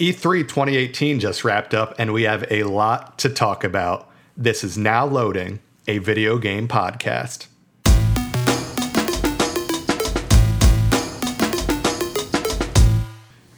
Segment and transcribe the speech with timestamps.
[0.00, 4.10] E3 2018 just wrapped up, and we have a lot to talk about.
[4.36, 7.46] This is now loading a video game podcast.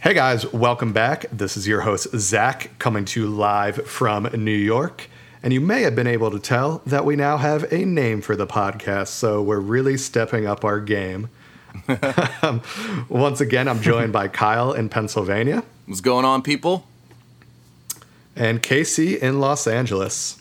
[0.01, 1.25] Hey guys, welcome back.
[1.33, 5.09] This is your host, Zach, coming to you live from New York.
[5.43, 8.37] And you may have been able to tell that we now have a name for
[8.37, 11.31] the podcast, so we're really stepping up our game.
[13.09, 15.65] Once again, I'm joined by Kyle in Pennsylvania.
[15.87, 16.87] What's going on, people?
[18.35, 20.41] And Casey in Los Angeles.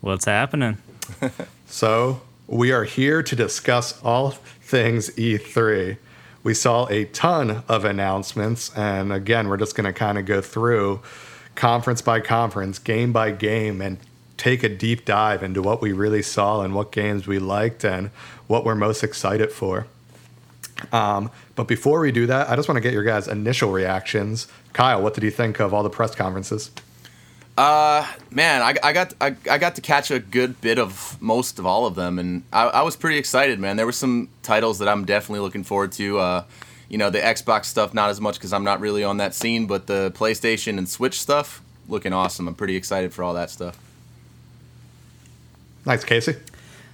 [0.00, 0.78] What's happening?
[1.66, 5.98] so, we are here to discuss all things E3
[6.42, 8.76] we saw a ton of announcements.
[8.76, 11.00] And again, we're just going to kind of go through
[11.54, 13.98] conference by conference, game by game, and
[14.36, 18.10] take a deep dive into what we really saw and what games we liked and
[18.46, 19.86] what we're most excited for.
[20.92, 24.48] Um, but before we do that, I just want to get your guys' initial reactions.
[24.72, 26.70] Kyle, what did you think of all the press conferences?
[27.56, 31.58] Uh, man, I, I got I, I got to catch a good bit of most
[31.58, 33.76] of all of them, and I, I was pretty excited, man.
[33.76, 36.18] There were some titles that I'm definitely looking forward to.
[36.18, 36.44] Uh,
[36.88, 39.66] you know, the Xbox stuff not as much because I'm not really on that scene,
[39.66, 42.48] but the PlayStation and Switch stuff looking awesome.
[42.48, 43.78] I'm pretty excited for all that stuff.
[45.86, 46.36] Nice, Casey.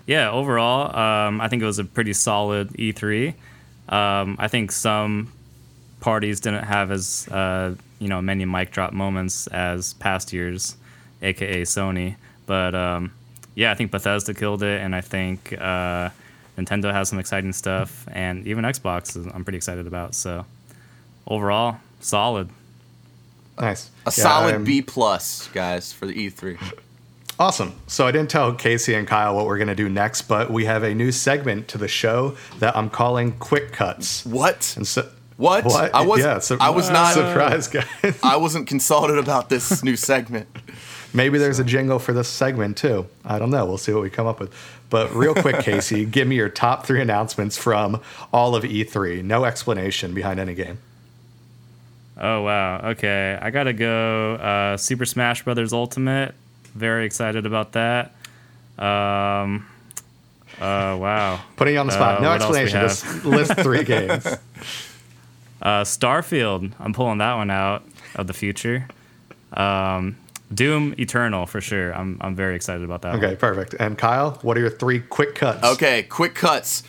[0.06, 3.34] Yeah, overall, um, I think it was a pretty solid E3.
[3.88, 5.32] Um, I think some
[6.00, 10.76] parties didn't have as uh, you know many mic drop moments as past years,
[11.22, 12.16] aka Sony.
[12.46, 13.12] But um,
[13.54, 16.10] yeah, I think Bethesda killed it, and I think uh,
[16.56, 20.14] Nintendo has some exciting stuff, and even Xbox I'm pretty excited about.
[20.14, 20.44] So
[21.26, 22.50] overall, solid.
[23.60, 23.90] Nice.
[24.06, 24.64] A yeah, solid I'm...
[24.64, 26.80] B plus, guys, for the E3.
[27.38, 27.72] Awesome.
[27.86, 30.64] So I didn't tell Casey and Kyle what we're going to do next, but we
[30.64, 34.26] have a new segment to the show that I'm calling Quick Cuts.
[34.26, 34.74] What?
[34.76, 35.64] And so what?
[35.64, 35.94] what?
[35.94, 38.18] I was yeah, I was not surprised, guys.
[38.24, 40.48] I wasn't consulted about this new segment.
[41.14, 41.62] Maybe there's so.
[41.62, 43.06] a jingle for this segment too.
[43.24, 43.64] I don't know.
[43.64, 44.52] We'll see what we come up with.
[44.90, 49.22] But real quick, Casey, give me your top three announcements from all of E3.
[49.22, 50.78] No explanation behind any game.
[52.20, 52.80] Oh wow.
[52.90, 54.34] Okay, I gotta go.
[54.34, 56.34] Uh, Super Smash Brothers Ultimate.
[56.78, 58.14] Very excited about that.
[58.78, 59.66] Um.
[60.60, 61.40] Uh, wow.
[61.56, 62.18] Putting you on the spot.
[62.18, 62.80] Uh, no explanation.
[62.80, 64.26] Just list three games.
[65.62, 67.84] Uh, Starfield, I'm pulling that one out
[68.16, 68.88] of the future.
[69.52, 70.16] Um,
[70.52, 71.94] Doom Eternal for sure.
[71.94, 73.14] I'm I'm very excited about that.
[73.16, 73.36] Okay, one.
[73.36, 73.74] perfect.
[73.78, 75.64] And Kyle, what are your three quick cuts?
[75.64, 76.82] Okay, quick cuts.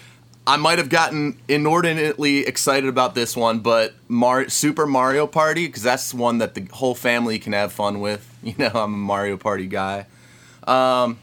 [0.50, 5.84] I might have gotten inordinately excited about this one, but Mar- Super Mario Party because
[5.84, 8.26] that's one that the whole family can have fun with.
[8.42, 10.06] You know, I'm a Mario Party guy.
[10.66, 11.20] Um,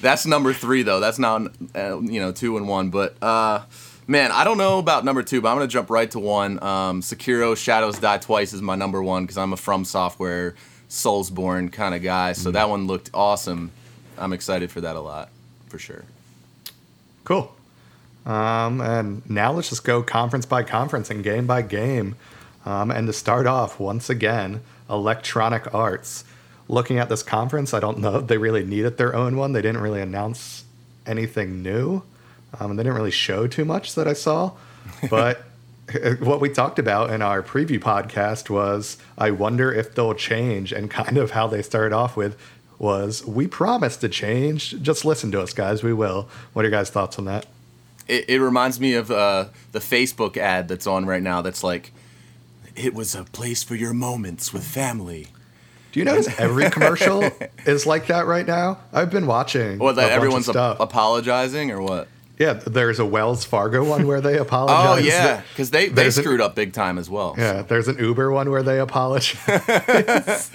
[0.00, 1.00] that's number three though.
[1.00, 3.22] That's not uh, you know two and one, but.
[3.22, 3.62] Uh,
[4.08, 6.60] Man, I don't know about number two, but I'm gonna jump right to one.
[6.62, 10.56] Um, Sekiro: Shadows Die Twice is my number one because I'm a From Software,
[10.88, 12.32] Soulsborne kind of guy.
[12.32, 12.54] So mm.
[12.54, 13.70] that one looked awesome.
[14.18, 15.30] I'm excited for that a lot,
[15.68, 16.04] for sure.
[17.22, 17.54] Cool.
[18.24, 22.16] Um, and now let's just go conference by conference and game by game.
[22.64, 26.24] Um, and to start off, once again, Electronic Arts.
[26.68, 29.52] Looking at this conference, I don't know if they really needed their own one.
[29.52, 30.64] They didn't really announce
[31.06, 32.02] anything new.
[32.58, 34.52] Um, and they didn't really show too much that I saw,
[35.10, 35.44] but
[36.20, 40.90] what we talked about in our preview podcast was I wonder if they'll change, and
[40.90, 42.38] kind of how they started off with
[42.78, 44.80] was we promise to change.
[44.82, 45.82] Just listen to us, guys.
[45.82, 46.28] We will.
[46.52, 47.46] What are your guys' thoughts on that?
[48.08, 51.42] It, it reminds me of uh, the Facebook ad that's on right now.
[51.42, 51.92] That's like,
[52.74, 55.28] it was a place for your moments with family.
[55.92, 57.22] Do you notice every commercial
[57.66, 58.78] is like that right now?
[58.92, 59.78] I've been watching.
[59.78, 62.08] What that everyone's a- apologizing or what?
[62.38, 65.04] Yeah, there's a Wells Fargo one where they apologize.
[65.04, 67.34] oh yeah, because they they screwed an, up big time as well.
[67.38, 67.62] Yeah, so.
[67.64, 69.36] there's an Uber one where they apologize.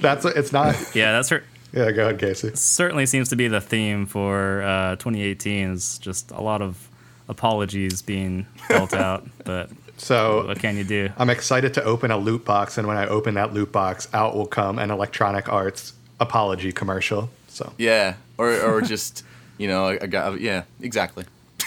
[0.00, 0.76] that's it's not.
[0.94, 1.44] Yeah, that's her.
[1.72, 2.50] Yeah, go ahead, Casey.
[2.54, 6.88] Certainly seems to be the theme for uh, 2018 is just a lot of
[7.28, 11.10] apologies being dealt out, but so what can you do?
[11.18, 14.34] I'm excited to open a loot box, and when I open that loot box, out
[14.34, 17.30] will come an Electronic Arts apology commercial.
[17.48, 19.24] So yeah, or or just
[19.58, 21.24] you know, I, I got yeah, exactly.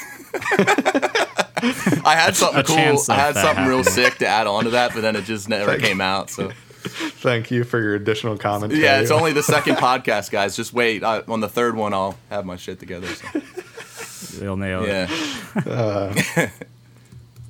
[2.05, 3.03] I had something a cool.
[3.09, 5.77] I had something real sick to add on to that, but then it just never
[5.77, 6.29] came out.
[6.29, 6.51] So.
[6.83, 8.81] Thank you for your additional commentary.
[8.81, 10.55] Yeah, it's only the second podcast, guys.
[10.55, 11.03] Just wait.
[11.03, 13.07] I, on the third one, I'll have my shit together.
[13.07, 14.39] So.
[14.39, 15.07] They'll nail yeah.
[15.09, 15.67] it.
[15.67, 16.47] Uh,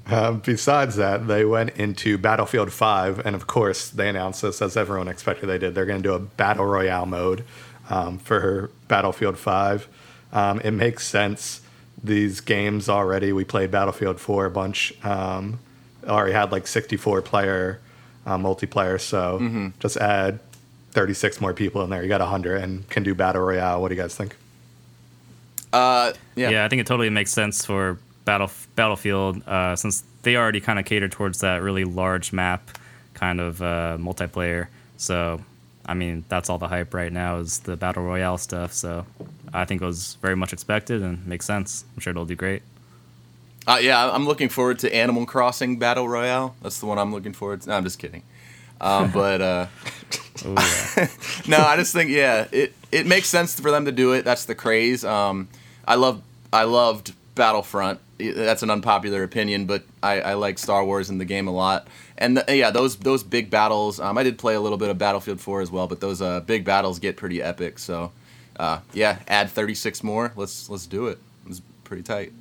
[0.08, 4.76] uh, besides that, they went into Battlefield 5, and of course, they announced this as
[4.76, 5.76] everyone expected they did.
[5.76, 7.44] They're going to do a battle royale mode
[7.90, 9.88] um, for Battlefield 5.
[10.34, 11.62] Um, it makes sense.
[12.04, 14.94] These games already, we played Battlefield 4 a bunch.
[15.06, 15.60] Um,
[16.08, 17.80] already had like 64 player
[18.26, 19.00] uh, multiplayer.
[19.00, 19.68] So Mm-hmm.
[19.80, 20.40] just add
[20.92, 22.02] 36 more people in there.
[22.04, 23.82] You got 100 and can do battle royale.
[23.82, 24.36] What do you guys think?
[25.72, 26.50] Uh, yeah.
[26.50, 26.66] Yeah.
[26.66, 30.86] I think it totally makes sense for Battle Battlefield uh, since they already kind of
[30.86, 32.78] cater towards that really large map
[33.14, 34.68] kind of uh, multiplayer.
[34.98, 35.42] So,
[35.86, 38.72] I mean, that's all the hype right now is the battle royale stuff.
[38.74, 39.06] So,
[39.54, 41.84] I think it was very much expected and makes sense.
[41.96, 42.62] I'm sure it'll do great.
[43.68, 46.56] Uh, yeah, I'm looking forward to Animal Crossing Battle Royale.
[46.62, 47.70] That's the one I'm looking forward to.
[47.70, 48.24] No, I'm just kidding.
[48.82, 49.68] Um, but uh,
[50.46, 51.08] Ooh, yeah.
[51.48, 54.26] no, I just think yeah, it it makes sense for them to do it.
[54.26, 55.06] That's the craze.
[55.06, 55.48] Um,
[55.88, 56.22] I love
[56.52, 58.00] I loved Battlefront.
[58.20, 61.88] That's an unpopular opinion, but I, I like Star Wars in the game a lot.
[62.18, 64.00] And the, yeah, those those big battles.
[64.00, 66.42] Um, I did play a little bit of Battlefield 4 as well, but those uh,
[66.42, 67.80] big battles get pretty epic.
[67.80, 68.12] So
[68.58, 70.32] uh, yeah, add 36 more.
[70.36, 71.20] Let's let's do it.
[71.48, 72.34] It's pretty tight.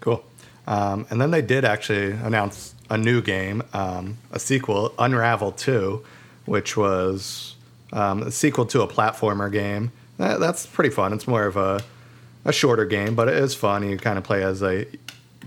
[0.00, 0.24] Cool.
[0.66, 6.04] Um, and then they did actually announce a new game, um, a sequel, Unravel 2,
[6.46, 7.56] which was
[7.92, 9.92] um, a sequel to a platformer game.
[10.18, 11.12] That, that's pretty fun.
[11.12, 11.80] It's more of a,
[12.44, 13.88] a shorter game, but it is fun.
[13.88, 14.86] You kind of play as a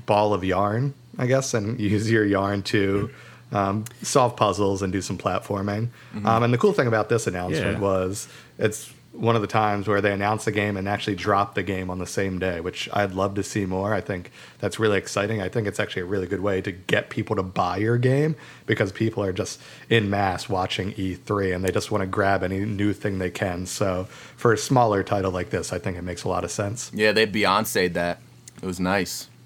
[0.06, 3.10] ball of yarn, I guess, and use your yarn to
[3.52, 5.90] um, solve puzzles and do some platforming.
[6.26, 7.80] Um, and the cool thing about this announcement Yeah.
[7.80, 8.28] was
[8.58, 11.90] it's one of the times where they announce the game and actually drop the game
[11.90, 13.94] on the same day, which I'd love to see more.
[13.94, 15.42] I think that's really exciting.
[15.42, 18.36] I think it's actually a really good way to get people to buy your game
[18.66, 22.60] because people are just in mass watching E3 and they just want to grab any
[22.60, 23.66] new thing they can.
[23.66, 26.92] So for a smaller title like this, I think it makes a lot of sense.
[26.94, 28.20] Yeah, they Beyonce'd that.
[28.62, 29.30] It was nice.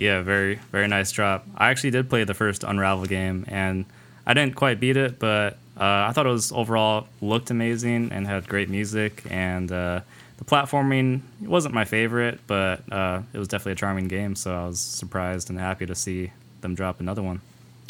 [0.00, 1.46] Yeah, very very nice drop.
[1.58, 3.84] I actually did play the first Unravel game, and
[4.26, 8.26] I didn't quite beat it, but uh, I thought it was overall looked amazing and
[8.26, 10.00] had great music, and uh,
[10.38, 14.34] the platforming wasn't my favorite, but uh, it was definitely a charming game.
[14.34, 17.40] So I was surprised and happy to see them drop another one.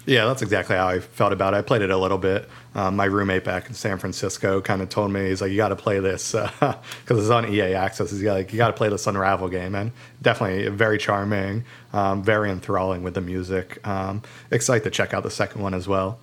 [0.06, 1.59] Yeah, that's exactly how I felt about it.
[1.59, 2.49] I played it a little bit.
[2.75, 5.69] Um, my roommate back in San Francisco kind of told me he's like, "You got
[5.69, 9.06] to play this because it's on EA Access." He's like, "You got to play this
[9.06, 9.93] Unravel game," and
[10.23, 13.87] definitely very charming, um, very enthralling with the music.
[13.87, 16.19] Um, excited to check out the second one as well.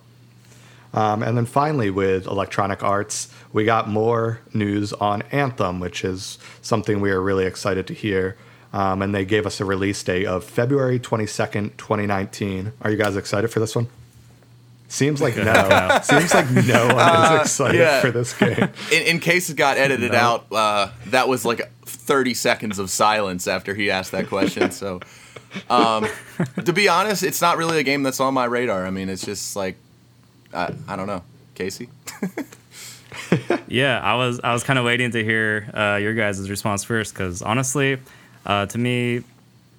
[0.94, 6.38] Um, and then finally, with Electronic Arts, we got more news on Anthem, which is
[6.62, 8.36] something we are really excited to hear.
[8.72, 12.72] Um, and they gave us a release date of February 22nd, 2019.
[12.82, 13.88] Are you guys excited for this one?
[14.88, 15.98] Seems like no.
[16.02, 18.00] Seems like no one is excited yeah.
[18.00, 18.70] for this game.
[18.92, 20.18] In, in case it got edited No.
[20.18, 24.70] out, uh, that was like 30 seconds of silence after he asked that question.
[24.70, 25.00] so,
[25.68, 26.06] um,
[26.64, 28.86] to be honest, it's not really a game that's on my radar.
[28.86, 29.76] I mean, it's just like,
[30.52, 31.22] I, I don't know.
[31.54, 31.88] Casey?
[33.68, 37.12] Yeah, I was I was kind of waiting to hear uh, your guys' response first
[37.12, 37.98] because honestly,
[38.46, 39.22] uh, to me,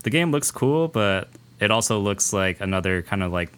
[0.03, 1.27] the game looks cool, but
[1.59, 3.51] it also looks like another kind of like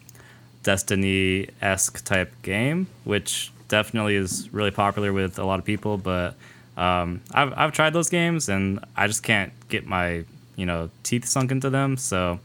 [0.62, 5.98] Destiny esque type game, which definitely is really popular with a lot of people.
[5.98, 6.34] But
[6.76, 10.24] um, I've I've tried those games and I just can't get my
[10.56, 11.96] you know teeth sunk into them.
[11.96, 12.40] So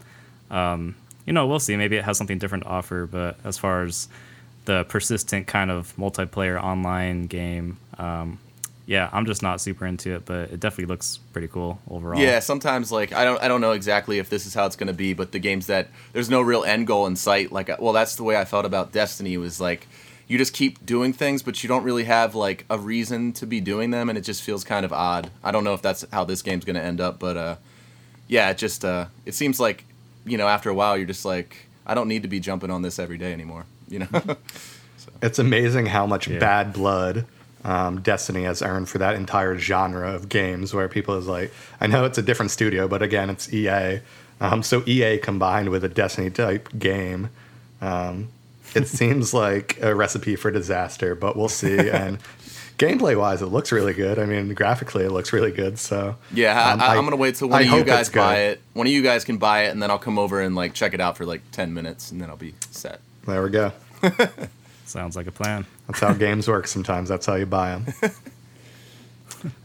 [0.52, 1.78] um, you know we'll see.
[1.78, 3.06] Maybe it has something different to offer.
[3.06, 4.10] But as far as
[4.68, 7.78] the persistent kind of multiplayer online game.
[7.98, 8.38] Um,
[8.86, 12.19] yeah, I'm just not super into it, but it definitely looks pretty cool overall.
[12.19, 14.88] Yeah, sometimes like I don't I don't know exactly if this is how it's going
[14.88, 17.52] to be, but the games that there's no real end goal in sight.
[17.52, 19.88] Like, well, that's the way I felt about Destiny was like
[20.28, 23.62] you just keep doing things, but you don't really have like a reason to be
[23.62, 25.31] doing them, and it just feels kind of odd.
[25.44, 27.56] I don't know if that's how this game's going to end up, but uh,
[28.28, 29.86] yeah, it just uh, it seems like
[30.26, 32.81] you know after a while you're just like I don't need to be jumping on
[32.81, 33.66] this every day anymore.
[33.87, 34.07] You know.
[35.21, 36.37] It's amazing how much Yeah.
[36.37, 37.25] bad blood
[37.65, 41.51] um, Destiny has earned for that entire genre of games where people is like,
[41.81, 44.01] I know it's a different studio, but again, it's EA.
[44.39, 47.29] Um, so EA combined with a Destiny type game,
[47.81, 48.27] um,
[48.75, 51.89] it seems like a recipe for disaster, but we'll see.
[51.89, 52.19] And
[52.77, 54.19] gameplay wise, it looks really good.
[54.19, 55.79] I mean, graphically, it looks really good.
[55.79, 58.61] So Yeah, um, I, I'm gonna wait till one I of you guys buy it.
[58.73, 60.94] One of you guys can buy it, and then I'll come over and like check
[60.94, 62.99] it out for like ten minutes, and then I'll be set.
[63.28, 63.74] There we go.
[64.86, 65.66] Sounds like a plan.
[65.86, 67.10] That's how games work sometimes.
[67.10, 68.12] That's how you buy them.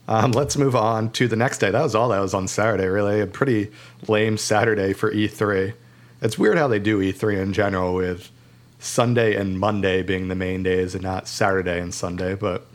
[0.09, 1.71] Um, let's move on to the next day.
[1.71, 3.21] That was all that was on Saturday, really.
[3.21, 3.71] A pretty
[4.09, 5.73] lame Saturday for E3.
[6.21, 8.31] It's weird how they do E3 in general with
[8.78, 12.66] Sunday and Monday being the main days and not Saturday and Sunday, but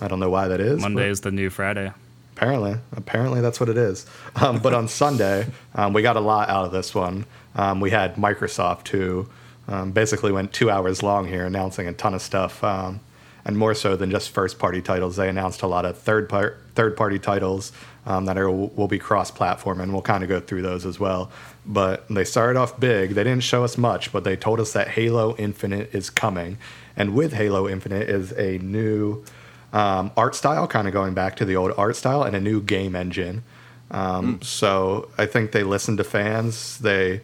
[0.00, 0.80] I don't know why that is.
[0.80, 1.92] Monday is the new Friday.
[2.36, 4.06] Apparently, apparently that's what it is.
[4.36, 7.26] Um, but on Sunday, um, we got a lot out of this one.
[7.54, 9.28] Um, we had Microsoft who
[9.68, 12.62] um, basically went two hours long here, announcing a ton of stuff.
[12.62, 13.00] Um,
[13.44, 16.60] and more so than just first party titles, they announced a lot of third part
[16.74, 17.72] third party titles
[18.04, 20.98] um, that are will be cross platform, and we'll kind of go through those as
[20.98, 21.30] well.
[21.64, 23.10] But they started off big.
[23.10, 26.58] They didn't show us much, but they told us that Halo Infinite is coming,
[26.96, 29.24] and with Halo Infinite is a new
[29.72, 32.60] um, art style, kind of going back to the old art style, and a new
[32.60, 33.44] game engine.
[33.92, 36.78] Um, So I think they listened to fans.
[36.78, 37.20] They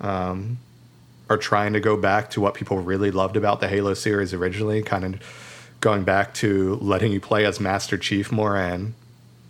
[0.00, 0.58] um,
[1.30, 4.82] are trying to go back to what people really loved about the Halo series originally,
[4.82, 5.20] kind of
[5.80, 8.94] going back to letting you play as Master Chief more and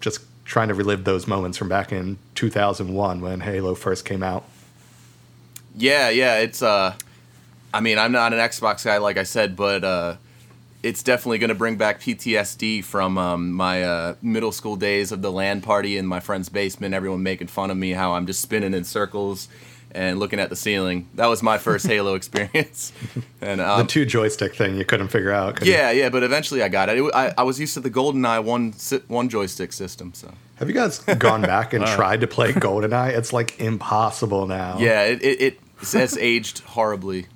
[0.00, 4.44] just trying to relive those moments from back in 2001 when Halo first came out.
[5.76, 6.94] Yeah, yeah, it's uh
[7.72, 10.16] I mean, I'm not an Xbox guy like I said, but uh
[10.82, 15.22] it's definitely going to bring back PTSD from um, my uh, middle school days of
[15.22, 16.94] the LAN party in my friend's basement.
[16.94, 19.48] Everyone making fun of me, how I'm just spinning in circles
[19.92, 21.08] and looking at the ceiling.
[21.14, 22.92] That was my first Halo experience.
[23.40, 25.56] And um, the two joystick thing you couldn't figure out.
[25.56, 25.72] could you?
[25.72, 26.98] yeah, yeah, but eventually I got it.
[26.98, 28.72] it I, I was used to the GoldenEye one
[29.06, 33.16] one joystick system, so Have you guys gone back and tried to play GoldenEye?
[33.16, 34.78] It's like impossible now.
[34.80, 35.60] yeah, it it, it
[35.92, 37.26] has aged horribly.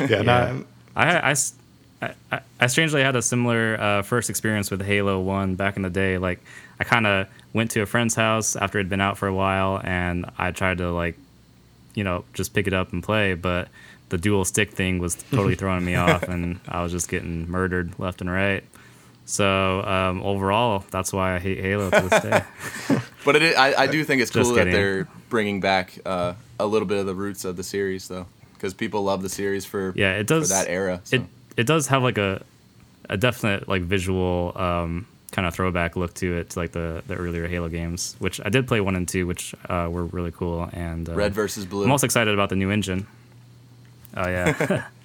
[0.00, 0.22] Yeah.
[0.22, 0.64] not-
[0.96, 1.54] I, I s-
[2.00, 5.82] I- I- I strangely had a similar uh, first experience with Halo 1 back in
[5.82, 6.18] the day.
[6.18, 6.40] Like,
[6.80, 9.80] I kind of went to a friend's house after it'd been out for a while,
[9.82, 11.16] and I tried to, like,
[11.94, 13.68] you know, just pick it up and play, but
[14.10, 17.92] the dual stick thing was totally throwing me off, and I was just getting murdered
[17.98, 18.62] left and right.
[19.24, 22.42] So, um, overall, that's why I hate Halo to this day.
[23.24, 26.88] But it, I, I do think it's cool that they're bringing back uh, a little
[26.88, 30.14] bit of the roots of the series, though, because people love the series for Yeah,
[30.14, 30.48] it for does.
[30.48, 31.00] that era.
[31.04, 31.16] So.
[31.16, 31.22] It
[31.58, 32.42] it does have like a
[33.10, 37.14] a definite like visual um, kind of throwback look to it, to like the the
[37.16, 40.70] earlier Halo games, which I did play one and two, which uh, were really cool.
[40.72, 41.84] And uh, Red versus blue.
[41.84, 43.06] I'm also excited about the new engine.
[44.16, 44.84] Oh yeah,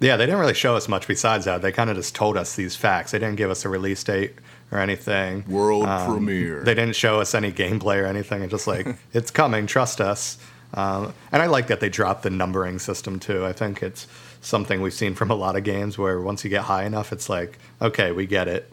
[0.00, 1.62] Yeah, they didn't really show us much besides that.
[1.62, 3.12] They kind of just told us these facts.
[3.12, 4.32] They didn't give us a release date
[4.70, 5.44] or anything.
[5.48, 6.62] World Um, premiere.
[6.62, 8.42] They didn't show us any gameplay or anything.
[8.42, 10.36] It's just like, it's coming, trust us.
[10.74, 13.46] Um, and I like that they dropped the numbering system too.
[13.46, 14.06] I think it's
[14.44, 17.28] something we've seen from a lot of games where once you get high enough, it's
[17.28, 18.70] like, okay, we get it.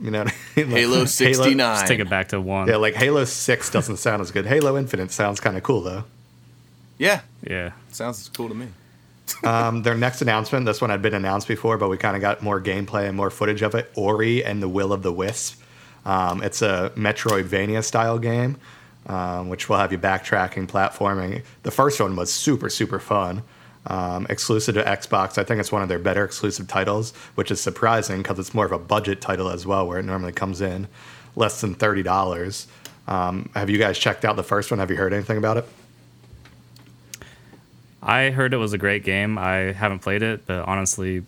[0.00, 0.70] You know, I mean?
[0.70, 1.58] Like, Halo 69.
[1.58, 2.68] just take it back to one.
[2.68, 4.46] yeah, like Halo 6 doesn't sound as good.
[4.46, 6.04] Halo Infinite sounds kind of cool though.
[6.98, 7.72] yeah, yeah.
[7.90, 8.68] sounds cool to me.
[9.42, 12.42] Um, their next announcement, this one had been announced before, but we kind of got
[12.42, 13.90] more gameplay and more footage of it.
[13.94, 15.62] Ori and the Will of the Wisp.
[16.04, 18.58] Um, it's a Metroidvania style game,
[19.06, 21.42] um, which will have you backtracking, platforming.
[21.62, 23.42] The first one was super, super fun.
[23.86, 25.36] Um, exclusive to Xbox.
[25.36, 28.64] I think it's one of their better exclusive titles, which is surprising because it's more
[28.64, 30.88] of a budget title as well, where it normally comes in
[31.36, 32.66] less than $30.
[33.06, 34.80] Um, have you guys checked out the first one?
[34.80, 35.66] Have you heard anything about it?
[38.02, 39.38] I heard it was a great game.
[39.38, 41.22] I haven't played it, but honestly,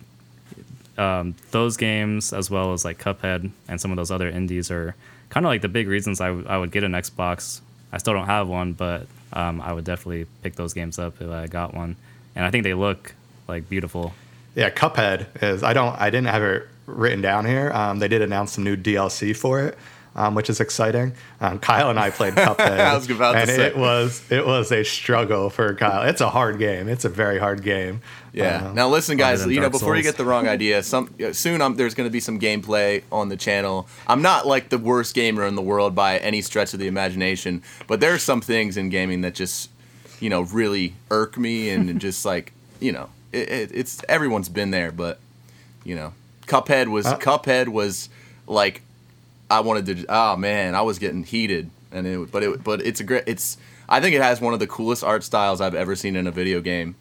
[0.98, 4.94] um, those games as well as like Cuphead and some of those other indies are
[5.30, 7.60] kind of like the big reasons I, w- I would get an Xbox.
[7.92, 11.30] I still don't have one, but um, I would definitely pick those games up if
[11.30, 11.96] I got one.
[12.36, 13.14] And I think they look
[13.48, 14.14] like beautiful.
[14.54, 15.62] Yeah, Cuphead is.
[15.62, 15.98] I don't.
[16.00, 17.72] I didn't have it written down here.
[17.72, 19.76] Um, they did announce some new DLC for it,
[20.14, 21.14] um, which is exciting.
[21.40, 23.66] Um, Kyle and I played Cuphead, I was about to and say.
[23.66, 26.08] it was it was a struggle for Kyle.
[26.08, 26.88] It's a hard game.
[26.88, 28.00] It's a very hard game.
[28.32, 28.68] Yeah.
[28.68, 29.40] Um, now listen, guys.
[29.42, 32.08] than You know, Dark before you get the wrong idea, some soon um, there's going
[32.08, 33.88] to be some gameplay on the channel.
[34.06, 37.62] I'm not like the worst gamer in the world by any stretch of the imagination,
[37.86, 39.70] but there are some things in gaming that just,
[40.20, 44.70] you know, really irk me and just like, you know, it, it, it's everyone's been
[44.70, 45.18] there, but
[45.84, 46.12] you know,
[46.46, 47.18] Cuphead was Uh.
[47.18, 48.08] Cuphead was
[48.46, 48.82] like,
[49.50, 50.06] I wanted to.
[50.08, 53.24] Oh man, I was getting heated, and it, but it, but it's a great.
[53.26, 53.56] It's
[53.88, 56.32] I think it has one of the coolest art styles I've ever seen in a
[56.32, 56.96] video game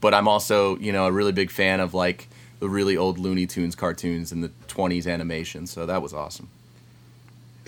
[0.00, 2.28] but I'm also, you know, a really big fan of like
[2.60, 5.66] the really old Looney Tunes cartoons and the 20s animation.
[5.66, 6.48] So that was awesome.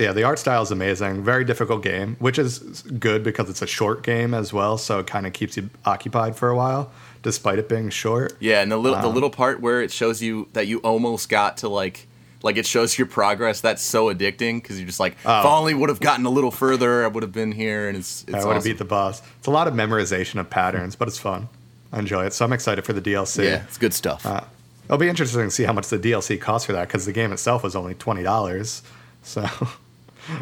[0.00, 1.22] Yeah, the art style is amazing.
[1.22, 5.06] Very difficult game, which is good because it's a short game as well, so it
[5.06, 6.90] kind of keeps you occupied for a while,
[7.22, 8.32] despite it being short.
[8.40, 11.58] Yeah, and the little the little part where it shows you that you almost got
[11.58, 12.06] to like
[12.42, 13.60] like it shows your progress.
[13.60, 15.58] That's so addicting because you're just like, if I Oh.
[15.58, 18.32] only would have gotten a little further, I would have been here, and it's it's
[18.34, 18.70] I would have awesome.
[18.72, 19.20] beat the boss.
[19.38, 21.48] It's a lot of memorization of patterns, but it's fun.
[21.92, 23.44] I enjoy it, so I'm excited for the DLC.
[23.44, 24.24] yeah, it's good stuff.
[24.24, 24.40] Uh,
[24.86, 27.32] it'll be interesting to see how much the DLC costs for that because the game
[27.32, 28.82] itself was only twenty dollars.
[29.22, 29.44] So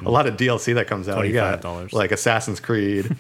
[0.05, 1.27] a lot of DLC that comes out.
[1.27, 1.93] You got $25.
[1.93, 3.17] like Assassin's Creed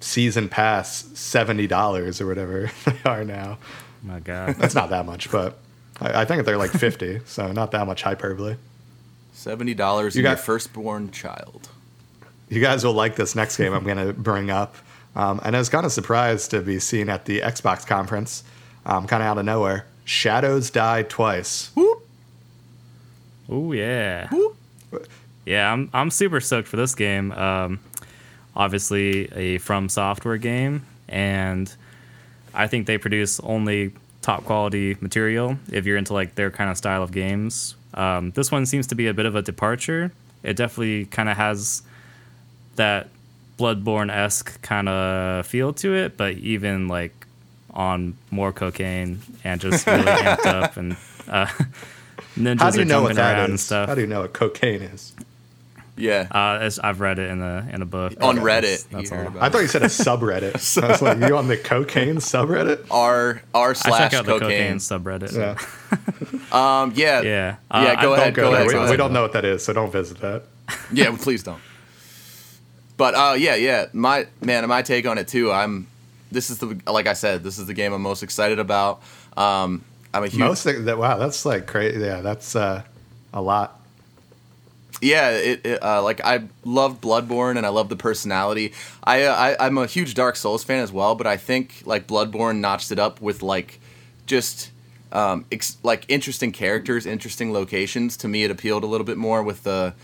[0.00, 3.58] season pass seventy dollars or whatever they are now.
[4.02, 4.54] My God.
[4.56, 5.58] That's not that much, but
[6.00, 8.56] I, I think they're like fifty, so not that much hyperbole.
[9.32, 11.68] Seventy dollars you in your got- firstborn child.
[12.48, 14.74] You guys will like this next game I'm going to bring up.
[15.14, 18.42] Um, and I was kind of surprised to be seen at the Xbox conference,
[18.86, 19.84] um, kind of out of nowhere.
[20.06, 21.70] Shadows Die Twice.
[21.76, 22.00] Ooh.
[23.50, 24.30] Oh yeah.
[25.48, 27.32] Yeah, I'm I'm super stoked for this game.
[27.32, 27.80] Um,
[28.54, 31.72] obviously a From Software game, and
[32.54, 36.76] I think they produce only top quality material if you're into like their kind of
[36.76, 37.74] style of games.
[37.94, 40.12] Um, this one seems to be a bit of a departure.
[40.42, 41.82] It definitely kind of has
[42.76, 43.08] that
[43.58, 47.26] Bloodborne esque kind of feel to it, but even like
[47.72, 50.92] on more cocaine and just really amped up and
[51.28, 51.46] uh,
[52.36, 53.48] ninjas How do you are know what that is?
[53.50, 53.88] and stuff.
[53.88, 55.12] How do you know what cocaine is?
[55.98, 56.26] Yeah.
[56.30, 58.14] Uh, it's- I've read it in the in a book.
[58.20, 59.26] On That's- Reddit, that's you all.
[59.26, 60.82] about I thought you said a subreddit.
[60.82, 62.86] I was like, you on the cocaine subreddit?
[62.90, 64.76] R R slash check out the cocaine cocaine.
[64.78, 65.36] subreddit.
[65.36, 65.58] Yeah.
[66.50, 66.92] Um.
[66.96, 67.20] Yeah.
[67.20, 67.22] Yeah.
[67.22, 67.56] Yeah.
[67.70, 68.34] Uh, I Go don't ahead.
[68.34, 68.54] Go Go there.
[68.60, 68.66] ahead.
[68.68, 70.44] We, go we don't know what that is, so don't visit that.
[70.90, 71.14] Yeah.
[71.20, 71.60] Please don't.
[72.96, 73.86] But uh, yeah, yeah.
[73.92, 75.52] My man, my take on it too.
[75.52, 75.86] I'm.
[76.32, 77.42] This is the like I said.
[77.42, 79.02] This is the game I'm most excited about.
[79.36, 79.84] Um.
[80.14, 80.38] I'm a huge.
[80.40, 82.00] Most of that, wow, that's like crazy.
[82.00, 82.82] Yeah, that's uh,
[83.34, 83.77] a lot.
[85.00, 88.72] Yeah, it, it uh, like I love Bloodborne and I love the personality.
[89.04, 92.06] I, uh, I I'm a huge Dark Souls fan as well, but I think like
[92.06, 93.80] Bloodborne notched it up with like
[94.26, 94.70] just
[95.12, 98.16] um ex- like interesting characters, interesting locations.
[98.18, 99.94] To me, it appealed a little bit more with the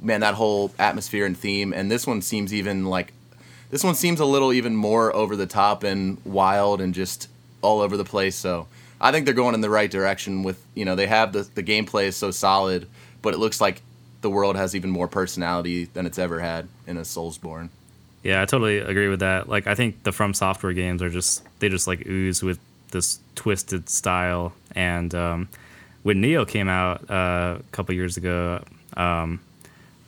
[0.00, 1.72] man that whole atmosphere and theme.
[1.72, 3.12] And this one seems even like
[3.70, 7.28] this one seems a little even more over the top and wild and just
[7.62, 8.36] all over the place.
[8.36, 8.66] So
[9.00, 11.62] I think they're going in the right direction with you know they have the the
[11.62, 12.86] gameplay is so solid,
[13.22, 13.80] but it looks like
[14.22, 17.68] the world has even more personality than it's ever had in a Soulsborne.
[18.22, 19.48] Yeah, I totally agree with that.
[19.48, 22.58] Like, I think the From Software games are just they just like ooze with
[22.92, 24.52] this twisted style.
[24.74, 25.48] And um,
[26.04, 28.62] when Nioh came out uh, a couple years ago,
[28.96, 29.40] um,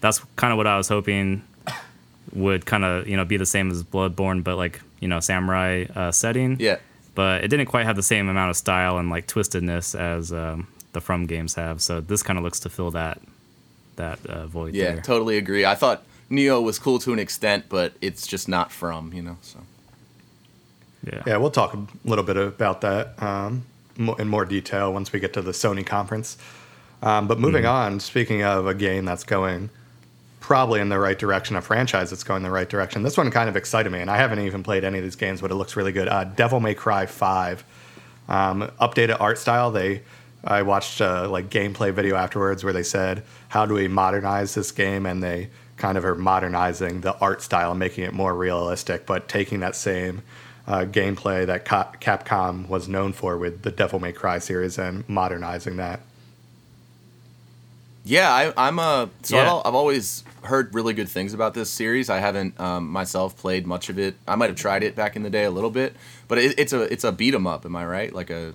[0.00, 1.42] that's kind of what I was hoping
[2.32, 5.86] would kind of you know be the same as Bloodborne, but like you know samurai
[5.94, 6.56] uh, setting.
[6.60, 6.78] Yeah,
[7.14, 10.68] But it didn't quite have the same amount of style and like twistedness as um,
[10.92, 11.82] the From games have.
[11.82, 13.20] So this kind of looks to fill that
[13.96, 15.02] that uh, void yeah, there.
[15.02, 15.64] totally agree.
[15.64, 19.38] I thought Nioh was cool to an extent, but it's just not from you know.
[19.42, 19.60] So
[21.06, 21.22] yeah.
[21.26, 23.64] Yeah, we'll talk a little bit about that um,
[24.18, 26.38] in more detail once we get to the Sony conference.
[27.02, 29.68] Um, but moving on, speaking of a game that's going
[30.40, 33.48] probably in the right direction, a franchise that's going the right direction, this one kind
[33.48, 35.76] of excited me, and I haven't even played any of these games, but it looks
[35.76, 36.08] really good.
[36.08, 37.64] Uh, Devil May Cry 5.
[38.26, 39.70] Um, updated art style.
[39.70, 40.00] They,
[40.44, 44.70] I watched a like gameplay video afterwards where they said, "How do we modernize this
[44.72, 49.28] game?" And they kind of are modernizing the art style, making it more realistic, but
[49.28, 50.22] taking that same
[50.66, 55.08] uh, gameplay that Ca- Capcom was known for with the Devil May Cry series and
[55.08, 56.00] modernizing that.
[58.04, 62.10] yeah, I, I'm a so I've, I've always heard really good things about this series.
[62.10, 64.16] I haven't um, myself played much of it.
[64.28, 65.94] I might have tried it back in the day a little bit,
[66.28, 67.64] but it, it's a it's a beat 'em up.
[67.64, 68.12] Am I right?
[68.12, 68.54] Like a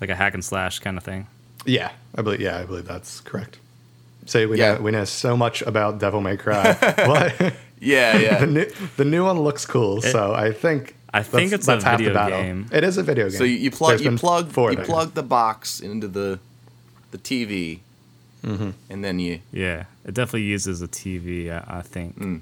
[0.00, 1.26] Like a hack and slash kind of thing.
[1.66, 2.40] Yeah, I believe.
[2.40, 3.58] Yeah, I believe that's correct.
[4.26, 4.74] Say we Yeah.
[4.74, 6.72] know we know so much about Devil May Cry.
[7.06, 7.54] what?
[7.80, 8.38] yeah, yeah.
[8.38, 11.70] the new the new one looks cool, so I think I think that's- it's a
[11.72, 12.42] that's half the video battle.
[12.42, 12.66] game.
[12.72, 13.38] It is a video game.
[13.38, 14.84] So you, you plug There's you plug you there.
[14.84, 16.38] plug the box into the
[17.10, 17.80] the TV,
[18.44, 18.70] Mm-hmm.
[18.90, 19.40] and then you.
[19.52, 21.50] Yeah, it definitely uses a TV.
[21.50, 22.18] I, I think.
[22.20, 22.40] Mm.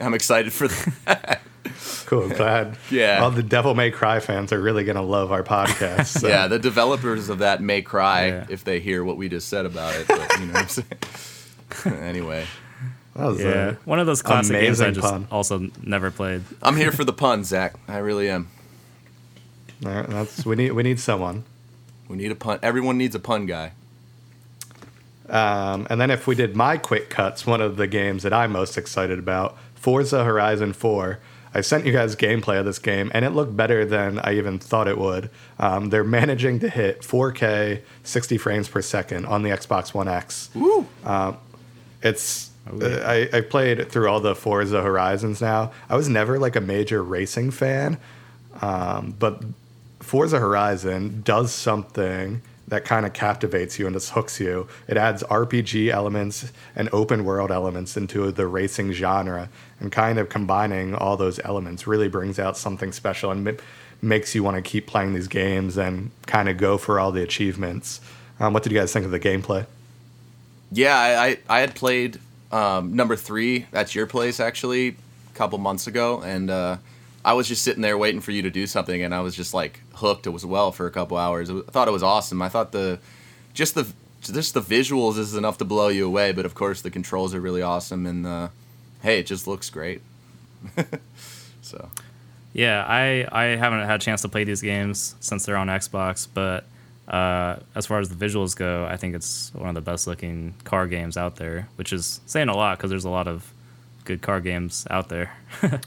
[0.00, 1.38] I'm excited for the,
[2.06, 2.28] Cool.
[2.28, 2.76] Glad.
[2.90, 3.22] Yeah.
[3.22, 6.06] All the Devil May Cry fans are really gonna love our podcast.
[6.20, 6.28] so.
[6.28, 6.46] yeah.
[6.46, 8.46] The developers of that may cry Yeah.
[8.50, 10.06] if they hear what we just said about it.
[10.08, 12.02] But you know what I'm saying.
[12.02, 12.44] anyway,
[13.16, 15.26] That was, Yeah, uh, one of those classic games I just pun.
[15.30, 16.42] also never played.
[16.62, 17.74] I'm here for the pun, Zach.
[17.88, 18.48] I really am.
[19.86, 21.44] all right, that's we need we need someone.
[22.08, 22.58] We need a pun.
[22.62, 23.72] Everyone needs a pun guy.
[25.30, 28.52] Um, and then if we did my quick cuts, one of the games that I'm
[28.52, 31.18] most excited about, Forza Horizon 4.
[31.54, 34.58] I sent you guys gameplay of this game, and it looked better than I even
[34.58, 35.28] thought it would.
[35.58, 40.48] Um, they're managing to hit 4K, 60 frames per second on the Xbox One X.
[40.54, 40.86] Woo!
[42.02, 42.86] It's Oh, yeah.
[42.96, 45.72] uh, I, I played through all the Forza Horizons now.
[45.90, 47.98] I was never like a major racing fan,
[48.60, 49.42] um, but
[49.98, 54.68] Forza Horizon does something that kind of captivates you and just hooks you.
[54.88, 59.48] It adds RPG elements and open world elements into the racing genre,
[59.80, 63.52] and kind of combining all those elements really brings out something special and ma-
[64.00, 67.22] makes you want to keep playing these games and kind of go for all the
[67.22, 68.00] achievements.
[68.40, 69.66] Um, what did you guys think of the gameplay?
[70.70, 72.18] Yeah, I, I, I had played
[72.50, 74.94] um, number three at your place actually a
[75.34, 76.76] couple months ago, and uh,
[77.24, 79.54] I was just sitting there waiting for you to do something, and I was just
[79.54, 81.50] like hooked as well for a couple hours.
[81.50, 82.42] I thought it was awesome.
[82.42, 82.98] I thought the
[83.54, 86.90] just the just the visuals is enough to blow you away, but of course the
[86.90, 88.48] controls are really awesome, and uh,
[89.02, 90.00] hey, it just looks great.
[91.62, 91.88] so
[92.52, 96.28] Yeah, I, I haven't had a chance to play these games since they're on Xbox,
[96.32, 96.64] but
[97.08, 100.54] uh, as far as the visuals go, I think it's one of the best looking
[100.64, 103.52] car games out there, which is saying a lot because there's a lot of
[104.04, 105.32] good car games out there.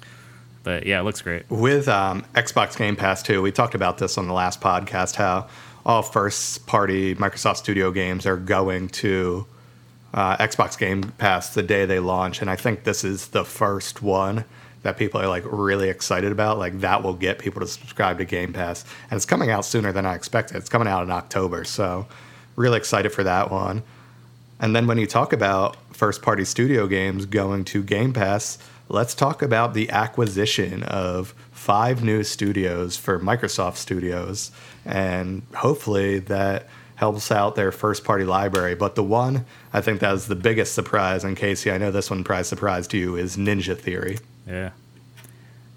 [0.65, 1.49] but yeah, it looks great.
[1.49, 5.15] With um, Xbox Game Pass too, we talked about this on the last podcast.
[5.15, 5.47] How
[5.85, 9.45] all first party Microsoft Studio games are going to
[10.13, 14.01] uh, Xbox Game Pass the day they launch, and I think this is the first
[14.01, 14.43] one
[14.81, 16.57] that people are like really excited about.
[16.57, 19.91] Like that will get people to subscribe to Game Pass, and it's coming out sooner
[19.91, 20.57] than I expected.
[20.57, 22.07] It's coming out in October, so
[22.55, 23.83] really excited for that one.
[24.59, 28.57] And then when you talk about first party studio games going to Game Pass,
[28.89, 34.51] let's talk about the acquisition of five new studios for Microsoft Studios,
[34.85, 38.75] and hopefully that helps out their first party library.
[38.75, 42.09] But the one I think that was the biggest surprise, and Casey, I know this
[42.09, 44.19] one probably surprised you, is Ninja Theory.
[44.47, 44.71] Yeah.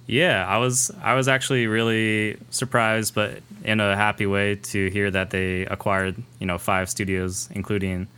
[0.07, 5.11] Yeah, I was I was actually really surprised, but in a happy way to hear
[5.11, 8.09] that they acquired you know five studios, including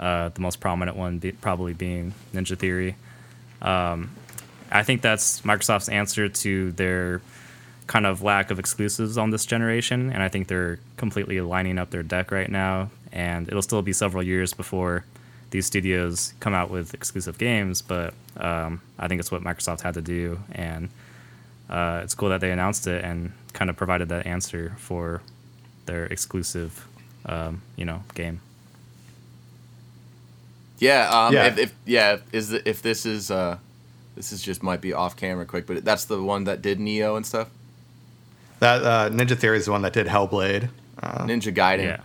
[0.00, 2.96] uh, the most prominent one be, probably being Ninja Theory.
[3.62, 4.10] Um,
[4.70, 7.20] I think that's Microsoft's answer to their
[7.86, 11.90] kind of lack of exclusives on this generation, and I think they're completely lining up
[11.90, 12.90] their deck right now.
[13.12, 15.04] And it'll still be several years before
[15.50, 19.94] these studios come out with exclusive games, but um, I think it's what Microsoft had
[19.94, 20.88] to do, and
[21.70, 25.22] uh, it's cool that they announced it and kind of provided that answer for
[25.86, 26.86] their exclusive,
[27.24, 28.40] um, you know, game.
[30.78, 31.46] Yeah, um, Yeah.
[31.46, 33.58] If, if yeah, is the, if this is uh,
[34.16, 37.16] this is just might be off camera quick, but that's the one that did Nioh
[37.16, 37.48] and stuff.
[38.60, 40.70] That uh, Ninja Theory is the one that did Hellblade.
[41.02, 41.84] Uh, Ninja Gaiden.
[41.84, 42.00] Yeah,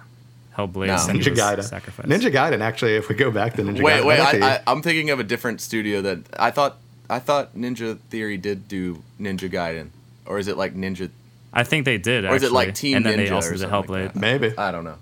[0.57, 0.95] Hellblade, No.
[0.95, 1.63] Ninja Gaiden.
[1.63, 2.05] Sacrifice.
[2.05, 4.55] Ninja Gaiden, actually, if we go back to Ninja Wait, Gaiden, wait, that actually- I,
[4.57, 6.77] I, I'm thinking of a different studio that I thought
[7.09, 9.89] I thought Ninja Theory did do Ninja Gaiden,
[10.25, 11.09] or is it like Ninja?
[11.53, 12.25] I think they did.
[12.25, 12.73] Or is it like.
[12.75, 14.15] Team And then Ninja they also or did something like Hellblade.
[14.19, 14.57] maybe.
[14.57, 14.95] I don't know.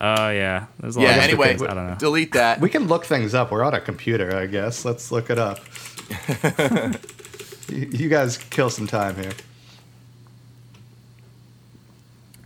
[0.00, 1.08] Oh yeah, there's a lot.
[1.08, 1.16] Of stuff.
[1.16, 1.16] Yeah.
[1.16, 1.94] of Anyway, things, I don't know.
[1.96, 2.60] delete that.
[2.60, 3.50] We can look things up.
[3.50, 4.84] We're on a computer, I guess.
[4.84, 5.58] Let's look it up.
[7.68, 9.32] you, you guys kill some time here.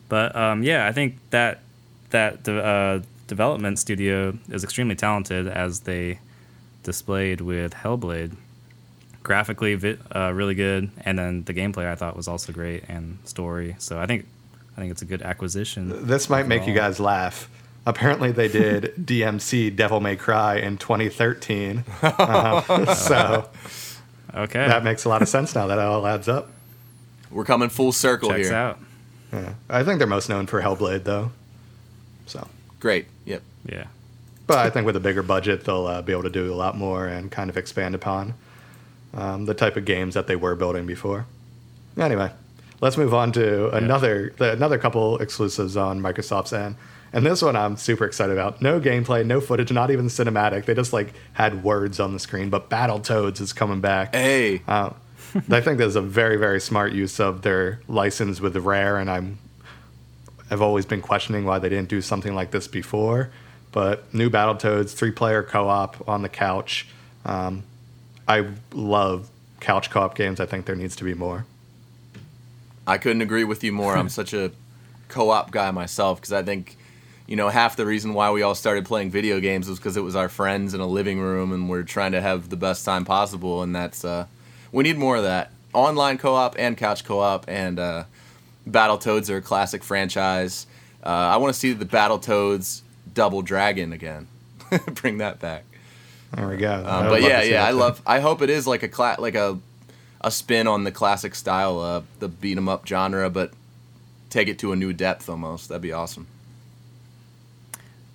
[0.08, 1.60] But um, yeah, I think that
[2.10, 6.18] that de- uh, development studio is extremely talented, as they
[6.82, 8.34] displayed with Hellblade.
[9.22, 13.18] Graphically, vi- uh, really good, and then the gameplay I thought was also great, and
[13.24, 13.76] story.
[13.78, 14.26] So I think
[14.76, 16.06] I think it's a good acquisition.
[16.06, 17.48] This might make you guys laugh.
[17.84, 21.84] Apparently, they did DMC Devil May Cry in 2013.
[22.02, 23.48] Uh, so
[24.34, 26.48] Okay, that makes a lot of sense now that all adds up.
[27.30, 28.56] We're coming full circle checks here.
[28.56, 28.78] out.
[29.32, 29.54] Yeah.
[29.68, 31.32] I think they're most known for Hellblade, though.
[32.26, 32.48] So,
[32.80, 33.06] Great.
[33.26, 33.42] Yep.
[33.66, 33.84] Yeah,
[34.46, 36.76] but I think with a bigger budget, they'll uh, be able to do a lot
[36.76, 38.34] more and kind of expand upon
[39.14, 41.26] um, the type of games that they were building before.
[41.96, 42.30] Anyway,
[42.82, 46.76] let's move on to another the, another couple exclusives on Microsoft's end.
[47.14, 48.60] And this one I'm super excited about.
[48.60, 50.66] No gameplay, no footage, not even cinematic.
[50.66, 52.50] They just like had words on the screen.
[52.50, 54.14] But Battletoads is coming back.
[54.14, 54.62] Hey.
[54.66, 54.90] Uh,
[55.50, 59.38] I think that's a very very smart use of their license with Rare, and I'm
[60.50, 63.30] I've always been questioning why they didn't do something like this before.
[63.70, 66.88] But new Battletoads, three player co op on the couch.
[67.24, 67.62] Um,
[68.28, 70.40] I love couch co op games.
[70.40, 71.46] I think there needs to be more.
[72.86, 73.96] I couldn't agree with you more.
[73.96, 74.52] I'm such a
[75.08, 76.76] co-op guy myself because I think,
[77.26, 80.02] you know, half the reason why we all started playing video games was because it
[80.02, 83.04] was our friends in a living room and we're trying to have the best time
[83.04, 83.62] possible.
[83.62, 84.26] And that's uh,
[84.72, 87.44] we need more of that online co-op and couch co-op.
[87.48, 88.04] And uh,
[88.68, 90.66] Battletoads are a classic franchise.
[91.04, 94.28] Uh, I want to see the Battletoads Double Dragon again.
[94.94, 95.64] Bring that back.
[96.34, 96.72] There we go.
[96.74, 97.76] Um, but yeah, yeah, I too.
[97.76, 98.00] love.
[98.06, 99.58] I hope it is like a cla- like a
[100.22, 103.52] a spin on the classic style of the beat 'em up genre, but
[104.30, 105.68] take it to a new depth almost.
[105.68, 106.26] That'd be awesome.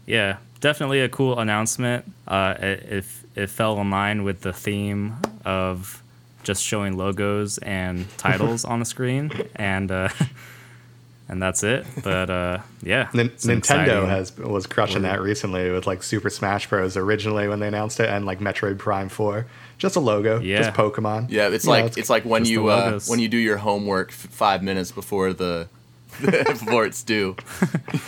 [0.05, 2.05] yeah, definitely a cool announcement.
[2.27, 5.15] Uh, it, it it fell in line with the theme
[5.45, 6.01] of
[6.43, 10.09] just showing logos and titles on the screen, and uh,
[11.29, 11.85] and that's it.
[12.03, 16.29] But uh, yeah, Nin- it's an Nintendo has was crushing that recently with like Super
[16.29, 16.95] Smash Bros.
[16.95, 19.45] Originally when they announced it, and like Metroid Prime Four,
[19.77, 20.57] just a logo, Yeah.
[20.63, 21.27] just Pokemon.
[21.29, 24.09] Yeah, it's You know, like it's, like when you uh, when you do your homework
[24.09, 25.67] f- five minutes before the
[26.21, 27.35] before it's due.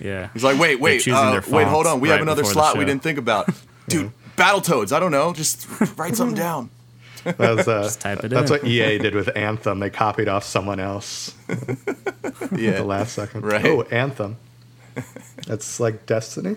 [0.00, 0.28] yeah.
[0.32, 2.00] He's like, wait, wait, uh, wait, hold on.
[2.00, 3.48] We have another slot we didn't think about,
[3.88, 4.12] dude.
[4.36, 4.92] Battle Battletoads.
[4.92, 5.32] I don't know.
[5.34, 5.66] Just
[5.98, 6.70] write something down.
[7.24, 8.56] That was, uh, Just type it that's in.
[8.56, 9.78] what EA did with Anthem.
[9.80, 11.34] They copied off someone else
[12.56, 12.76] Yeah.
[12.78, 13.44] the last second.
[13.44, 13.66] Right.
[13.66, 14.38] Oh, Anthem.
[15.46, 16.56] That's like Destiny.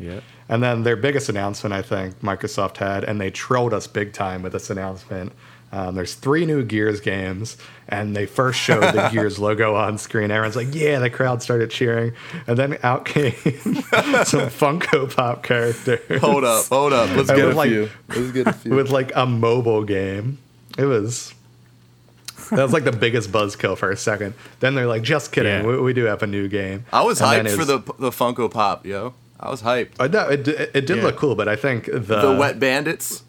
[0.00, 0.20] Yeah.
[0.50, 4.42] And then their biggest announcement, I think, Microsoft had, and they trolled us big time
[4.42, 5.32] with this announcement.
[5.72, 7.56] Um, there's three new Gears games,
[7.88, 10.32] and they first showed the Gears logo on screen.
[10.32, 12.12] Everyone's like, "Yeah!" The crowd started cheering,
[12.48, 16.20] and then out came some Funko Pop characters.
[16.20, 17.08] Hold up, hold up.
[17.16, 17.88] Let's get a like- few.
[18.08, 18.74] Let's get a few.
[18.74, 20.38] with like a mobile game.
[20.76, 21.32] It was
[22.50, 24.34] that was like the biggest buzzkill for a second.
[24.58, 25.66] Then they're like, "Just kidding, Yeah.
[25.66, 28.50] we, we do have a new game." I was And hyped for the the Funko
[28.50, 29.14] Pop, yo.
[29.40, 29.92] I was hyped.
[29.98, 31.02] Uh, no, it, it, it did Yeah.
[31.04, 33.24] look cool, but I think the the Wet Bandits.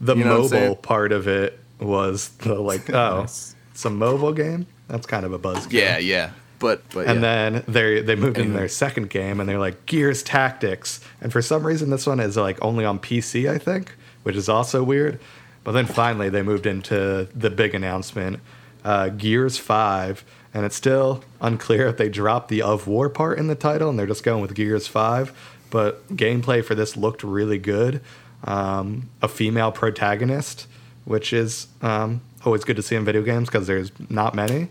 [0.00, 0.62] the you know what I'm saying?
[0.64, 3.54] mobile part of it was the like, oh, Nice.
[3.72, 4.66] it's a mobile game.
[4.88, 5.72] That's kind of a buzzkill.
[5.72, 6.30] Yeah, yeah.
[6.58, 7.50] But but And yeah.
[7.50, 11.00] then they they moved into their second game, and they're like Gears Tactics.
[11.20, 14.48] And for some reason, this one is like only on PC, I think, which is
[14.48, 15.18] also weird.
[15.64, 18.40] But then finally, they moved into the big announcement,
[18.84, 20.24] uh, Gears Five,
[20.56, 23.98] and it's still unclear if they dropped the of war part in the title, and
[23.98, 25.38] they're just going with Gears Five.
[25.68, 28.00] But gameplay for this looked really good.
[28.42, 30.66] Um, a female protagonist,
[31.04, 34.68] which is um, always good to see in video games because there's not many.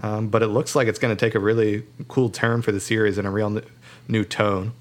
[0.00, 2.80] Um, but it looks like it's going to take a really cool turn for the
[2.80, 3.64] series and a real n-
[4.08, 4.72] new tone.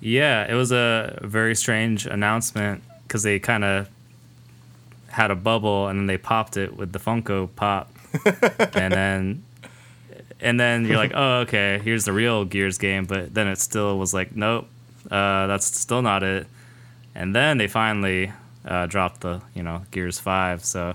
[0.00, 3.88] Yeah, it was a very strange announcement because they kind of
[5.16, 7.90] had a bubble and then they popped it with the Funko Pop,
[8.74, 9.42] and then
[10.40, 13.98] and then you're like, oh, okay, here's the real Gears game, but then it still
[13.98, 14.66] was like, nope,
[15.10, 16.46] uh, that's still not it.
[17.14, 18.30] And then they finally
[18.66, 20.62] uh, dropped the you know Gears Five.
[20.62, 20.94] So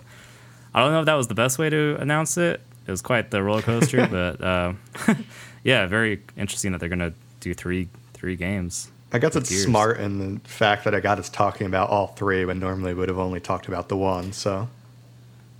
[0.71, 2.61] I don't know if that was the best way to announce it.
[2.85, 4.79] It was quite the roller coaster, but um,
[5.63, 8.91] yeah, very interesting that they're gonna do three three games.
[9.13, 9.63] I guess it's Gears.
[9.63, 13.09] smart in the fact that I got us talking about all three when normally would
[13.09, 14.31] have only talked about the one.
[14.33, 14.69] So,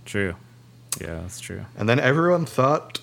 [0.04, 0.34] True.
[1.00, 1.64] Yeah, that's true.
[1.76, 3.00] and then everyone thought,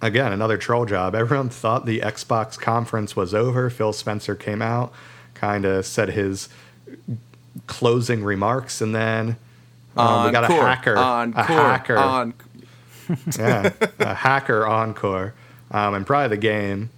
[0.00, 1.14] again, another troll job.
[1.14, 3.68] Everyone thought the Xbox conference was over.
[3.70, 4.92] Phil Spencer came out,
[5.34, 6.48] kind of said his
[7.66, 9.36] closing remarks, and then
[9.96, 12.34] um, we got a hacker, Encore, a hacker, on-
[13.38, 15.34] yeah, a hacker encore,
[15.70, 16.90] um, and probably the game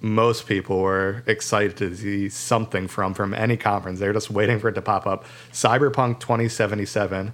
[0.00, 3.98] most people were excited to see something from from any conference.
[3.98, 5.24] They're just waiting for it to pop up.
[5.52, 7.32] Cyberpunk 2077,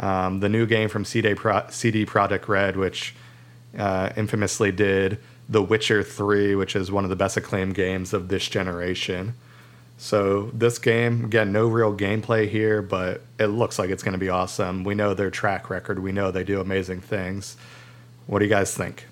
[0.00, 3.14] um, the new game from CD, Pro- CD Projekt Red, which
[3.78, 8.28] uh, infamously did The Witcher 3, which is one of the best acclaimed games of
[8.28, 9.34] this generation.
[9.96, 14.18] So this game, again, no real gameplay here, but it looks like it's going to
[14.18, 14.84] be awesome.
[14.84, 16.00] We know their track record.
[16.00, 17.56] We know they do amazing things.
[18.26, 19.06] What do you guys think?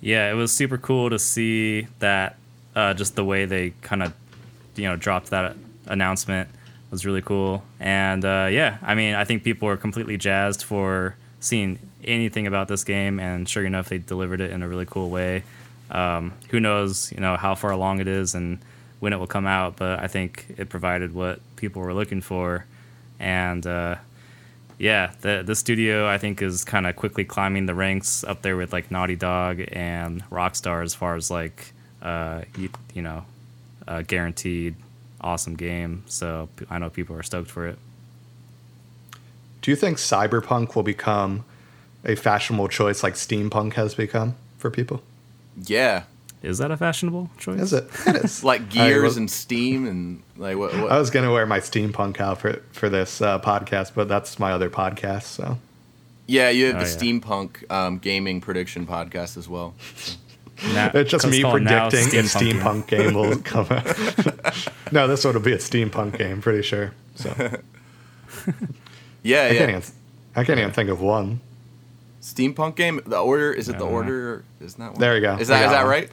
[0.00, 2.36] Yeah, it was super cool to see that.
[2.74, 4.14] Uh, just the way they kind of,
[4.76, 6.48] you know, dropped that announcement
[6.90, 7.64] was really cool.
[7.80, 12.68] And uh, yeah, I mean, I think people were completely jazzed for seeing anything about
[12.68, 15.42] this game, and sure enough, they delivered it in a really cool way.
[15.90, 18.60] Um, who knows, you know, how far along it is and
[19.00, 22.66] when it will come out, but I think it provided what people were looking for.
[23.18, 23.96] And uh,
[24.80, 28.56] yeah, the the studio I think is kind of quickly climbing the ranks up there
[28.56, 33.26] with like Naughty Dog and Rockstar as far as like uh, you, you know,
[33.86, 34.74] a guaranteed
[35.20, 36.04] awesome game.
[36.06, 37.78] So I know people are stoked for it.
[39.60, 41.44] Do you think cyberpunk will become
[42.02, 45.02] a fashionable choice like steampunk has become for people?
[45.66, 46.04] yeah,
[46.42, 47.60] Is that a fashionable choice?
[47.60, 47.88] Is it?
[48.06, 48.42] It is.
[48.52, 50.72] like I gears was- and steam and like what?
[50.74, 54.52] what I was gonna wear my steampunk outfit for this uh, podcast, but that's my
[54.52, 55.24] other podcast.
[55.24, 55.58] So
[56.26, 56.96] yeah, you have Oh, the yeah.
[56.96, 59.74] steampunk um, gaming prediction podcast as well.
[60.74, 64.68] Now- it's just me predicting a Steampunk steampunk game will come out.
[64.92, 66.92] no, this one will be a steampunk game, pretty sure.
[67.16, 67.28] So
[69.22, 69.68] Yeah, I can't yeah.
[69.78, 69.82] even,
[70.36, 71.40] I can't even think of one.
[72.22, 73.00] Steampunk game.
[73.06, 74.44] The order is it the order?
[74.60, 75.00] Isn't that one?
[75.00, 75.36] There you go.
[75.36, 76.10] Is that We is got that right?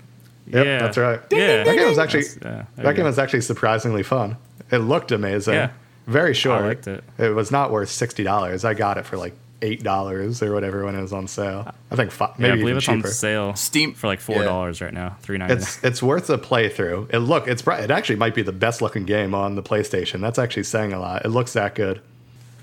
[0.47, 0.79] Yep, Yeah.
[0.79, 1.19] that's right.
[1.31, 3.05] Yeah, That game was actually yeah, that game go.
[3.05, 4.37] was actually surprisingly fun.
[4.71, 5.53] It looked amazing.
[5.55, 5.69] Yeah.
[6.07, 6.61] Very short.
[6.61, 7.03] I liked it.
[7.17, 8.63] It was not worth sixty dollars.
[8.63, 11.67] I got it for like eight dollars or whatever when it was on sale.
[11.91, 13.07] I think five, yeah, I maybe believe even it's cheaper.
[13.07, 15.61] on sale Steam- for like four dollars right now, three ninety nine.
[15.63, 17.13] It's it's worth a playthrough.
[17.13, 20.21] It look it's pri- it actually might be the best looking game on the PlayStation.
[20.21, 21.25] That's actually saying a lot.
[21.25, 22.01] It looks that good.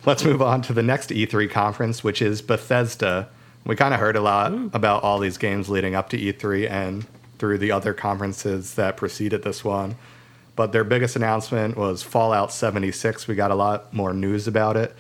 [0.07, 3.29] Let's move on to the next E3 conference, which is Bethesda.
[3.67, 7.07] We kind of heard a lot about all these games leading up to E3 and
[7.45, 9.97] through the other conferences that preceded this one.
[10.57, 13.29] But their biggest announcement was Fallout 76.
[13.29, 14.97] We got a lot more news about it.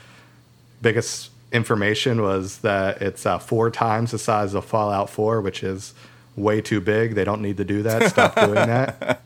[0.83, 5.95] Biggest information was that it's uh, four times the size of Fallout 4, which is
[6.37, 7.15] way too big.
[7.15, 8.11] They don't need to do that.
[8.11, 9.23] Stop doing that.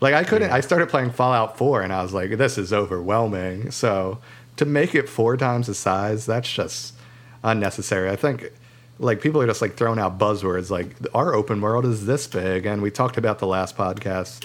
[0.00, 0.50] like I couldn't.
[0.50, 4.18] I started playing Fallout 4, and I was like, "This is overwhelming." So
[4.56, 6.94] to make it four times the size, that's just
[7.44, 8.10] unnecessary.
[8.10, 8.50] I think
[8.98, 12.64] like people are just like throwing out buzzwords like our open world is this big
[12.66, 14.44] and we talked about the last podcast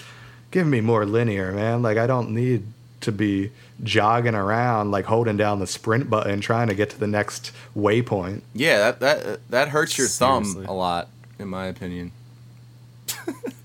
[0.51, 2.65] give me more linear man like i don't need
[3.01, 3.51] to be
[3.83, 8.41] jogging around like holding down the sprint button trying to get to the next waypoint
[8.53, 10.65] Yeah, that that that hurts your Seriously.
[10.65, 11.07] thumb a lot,
[11.37, 12.11] in my opinion.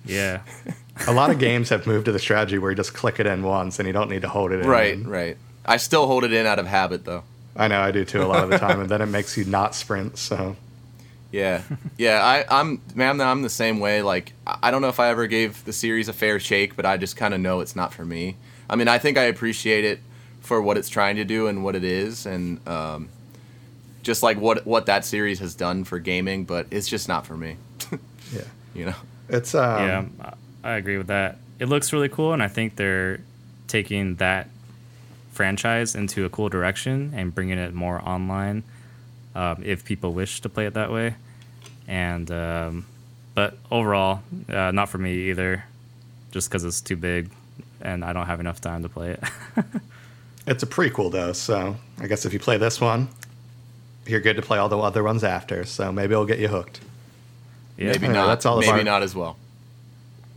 [0.07, 0.43] Yeah.
[1.07, 3.43] a lot of games have moved to the strategy where you just click it in
[3.43, 5.37] once and you don't need to hold it in Right, right.
[5.65, 7.25] I still hold it in out of habit though.
[7.57, 9.45] i know i do too a lot of the time and then it makes you
[9.47, 10.57] not sprint so
[11.35, 11.63] Yeah,
[11.99, 12.25] yeah.
[12.25, 13.21] I, I'm, man.
[13.21, 14.03] I'm the same way.
[14.03, 16.87] Like, I I don't know if I ever gave the series a fair shake, but
[16.87, 18.37] I just kind of know it's not for me.
[18.71, 19.99] I mean, I think I appreciate it
[20.43, 23.09] for what it's trying to do and what it is, and um,
[24.05, 26.45] just like what what that series has done for gaming.
[26.45, 27.57] But it's just not for me.
[28.33, 28.43] yeah
[28.75, 28.95] You know.
[29.29, 30.05] it's um yeah,
[30.63, 31.39] I I agree with that.
[31.59, 33.19] It looks really cool, and I think they're
[33.67, 34.49] taking that
[35.33, 38.63] franchise into a cool direction and bringing it more online
[39.35, 41.17] um, if people wish to play it that way.
[41.89, 42.87] And um,
[43.35, 45.65] but overall, uh, not for me either,
[46.33, 47.31] just because it's too big
[47.81, 49.23] and I don't have enough time to play it.
[50.47, 53.09] It's a prequel though, so I guess if you play this one,
[54.07, 55.65] you're good to play all the other ones after.
[55.65, 56.81] So maybe it'll get you hooked.
[57.79, 57.93] yeah.
[57.93, 58.27] maybe Yeah, not.
[58.27, 59.39] that's all maybe our- not as well.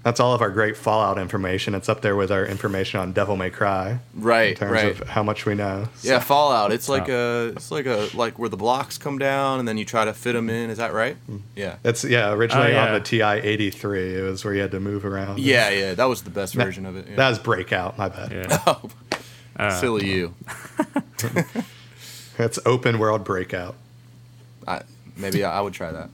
[0.03, 1.75] That's all of our great Fallout information.
[1.75, 4.51] It's up there with our information on Devil May Cry right?
[4.51, 5.01] in terms right.
[5.01, 5.89] of how much we know.
[5.97, 6.71] So- Yeah, Fallout.
[6.71, 9.83] It's like a, it's like a, like where the blocks come down and then you
[9.83, 10.69] try to fit them in.
[10.69, 11.15] Is that right?
[11.25, 11.37] Hmm.
[11.57, 11.75] Yeah.
[11.83, 14.15] It's yeah, originally Oh, on the TI eighty three.
[14.15, 15.39] It was where you had to move around.
[15.39, 15.93] Yeah, yeah.
[15.93, 17.07] That was the best That- version of it.
[17.09, 17.15] Yeah.
[17.17, 17.97] That was Breakout.
[17.97, 18.31] My bad.
[18.31, 18.59] yeah.
[18.67, 18.89] oh,
[19.57, 20.35] Uh, silly you.
[22.37, 23.75] That's open world Breakout.
[24.67, 24.83] I,
[25.15, 26.09] maybe I, I would try that.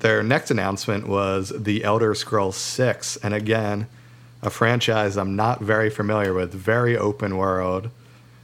[0.00, 3.86] Their next announcement was The Elder Scrolls 6, and again,
[4.42, 7.90] a franchise I'm not very familiar with, very open world.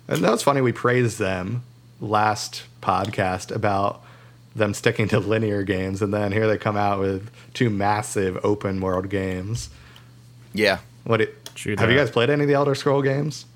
[0.08, 1.62] And that was funny, we praised them
[2.00, 4.02] last podcast about
[4.54, 8.80] them sticking to linear games, and then here they come out with two massive open
[8.80, 9.70] world games.
[10.52, 10.78] Yeah.
[11.04, 11.36] What it,
[11.78, 13.46] have you guys played any of the Elder Scroll games?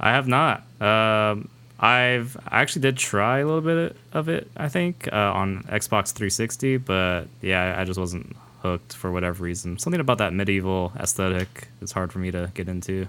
[0.00, 0.62] I have not.
[0.80, 1.48] Um,
[1.80, 4.50] I've I actually did try a little bit of it.
[4.56, 9.78] I think uh, on Xbox 360, but yeah, I just wasn't hooked for whatever reason.
[9.78, 13.06] Something about that medieval aesthetic is hard for me to get into.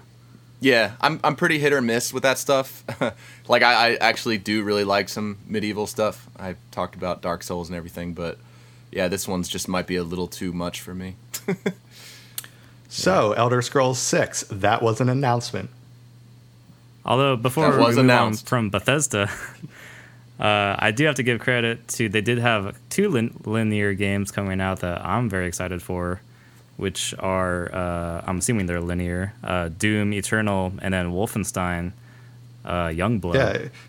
[0.62, 2.84] Yeah, I'm I'm pretty hit or miss with that stuff.
[3.48, 6.28] like I, I actually do really like some medieval stuff.
[6.38, 8.38] I talked about Dark Souls and everything, but
[8.92, 11.16] yeah, this one's just might be a little too much for me.
[12.92, 15.70] So, Elder Scrolls 6, that was an announcement.
[17.06, 18.48] Although before That was on announced.
[18.48, 19.30] from Bethesda,
[20.40, 24.32] uh, I do have to give credit to they did have two lin- linear games
[24.32, 26.22] coming out that I'm very excited for,
[26.78, 31.94] which are uh, I'm assuming they're linear: uh, Doom Eternal and then Wolfenstein
[32.70, 33.34] uh, Youngblood.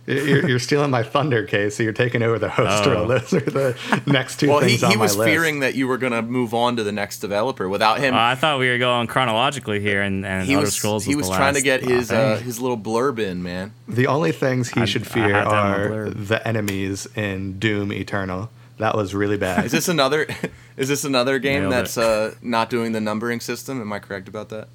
[0.07, 2.93] Yeah, you're, you're stealing my thunder case, so you're taking over the host Oh.
[2.93, 3.09] role.
[3.09, 5.31] Those are the next two well, he, things on he was my list.
[5.35, 8.15] fearing that you were gonna move on to the next developer without him.
[8.15, 11.15] Uh, I thought we were going chronologically here, and, and he Elder was Scrolls he
[11.15, 12.19] was, was the trying to get his thing.
[12.19, 13.73] uh, his little blurb in, man.
[13.87, 17.59] The only things he I- should fear had that on my are the enemies in
[17.59, 18.51] Doom Eternal.
[18.79, 19.67] That was really bad.
[19.67, 20.27] Is this another?
[20.79, 23.79] is this another game Nailed that's uh, not doing the numbering system?
[23.79, 24.69] Am I correct about that?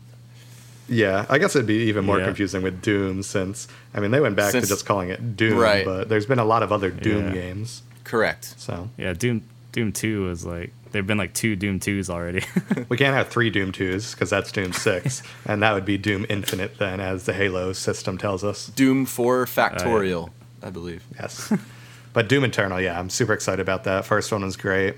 [0.88, 2.26] Yeah, I guess it'd be even more Yeah.
[2.26, 5.58] confusing with Doom since I mean they went back Since- to just calling it Doom,
[5.58, 5.84] Right.
[5.86, 7.34] but there's been a lot of other Doom Yeah.
[7.34, 7.82] games.
[8.04, 8.54] Correct.
[8.58, 12.44] So yeah, Doom Doom Two was like there've been like two Doom Twos already.
[12.90, 16.26] we can't have three Doom twos because that's Doom six, and that would be Doom
[16.30, 18.68] Infinite then, as the Halo system tells us.
[18.68, 20.30] Doom Four Factorial,
[20.64, 21.04] I believe.
[21.20, 21.52] Yes.
[22.14, 24.06] But Doom Eternal, yeah, I'm super excited about that.
[24.06, 24.96] First one was great.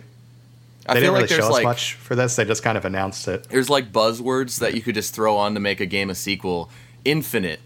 [0.87, 2.35] I They feel didn't like really there's show us like much for this.
[2.35, 3.43] They just kind of announced it.
[3.49, 6.69] there's like buzzwords that you could just throw on to make a game a sequel.
[7.03, 7.59] Infinite.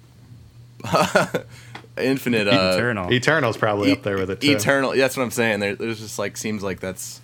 [1.97, 2.47] Infinite.
[2.47, 3.11] Uh, Eternal.
[3.13, 4.51] Eternal's probably E- up there with it too.
[4.51, 4.91] Eternal.
[4.95, 5.59] That's what I'm saying.
[5.59, 7.21] There, there's just like seems like that's.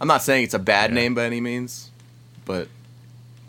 [0.00, 0.94] I'm not saying it's a bad Yeah.
[0.96, 1.90] name by any means,
[2.44, 2.68] but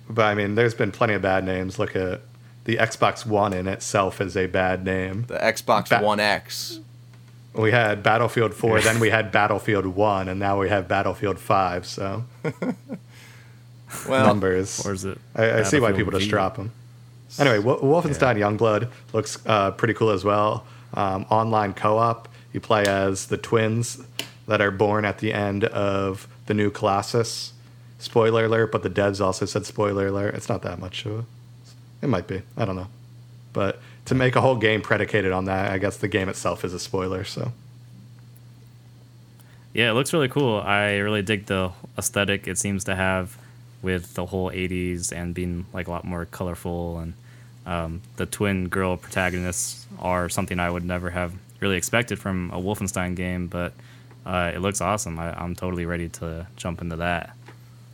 [0.10, 1.78] But I mean, there's been plenty of bad names.
[1.78, 2.22] Look at
[2.66, 5.26] the Xbox One in itself is a bad name.
[5.28, 6.80] the Xbox Ba- One X.
[7.54, 11.86] We had Battlefield 4, then we had Battlefield 1, and now we have Battlefield 5.
[11.86, 12.24] So
[14.08, 14.86] Well, numbers.
[14.86, 15.18] or is it?
[15.36, 16.72] I, I see why Battlefield people just drop them.
[17.40, 20.66] Anyway, Wo- Wolfenstein Youngblood looks uh, pretty cool as well.
[20.94, 24.02] Um, online co-op, you play as the twins
[24.48, 27.54] that are born at the end of the new Colossus.
[28.00, 30.36] Spoiler alert, but the devs also said spoiler alert.
[30.36, 31.26] It's not that much of a.
[32.02, 32.42] It might be.
[32.58, 32.88] I don't know.
[33.54, 33.80] But
[34.12, 36.80] to make a whole game predicated on that, I guess the game itself is a
[36.80, 37.24] spoiler.
[37.24, 37.54] So
[39.74, 40.58] Yeah, it looks really cool.
[40.60, 43.38] I really dig the aesthetic it seems to have
[43.82, 47.14] with the whole 80s and being like a lot more colorful and
[47.66, 52.58] um, the twin girl protagonists are something I would never have really expected from a
[52.58, 53.72] Wolfenstein game, but
[54.26, 55.20] uh, it looks awesome.
[55.20, 57.34] I, I'm totally ready to jump into that.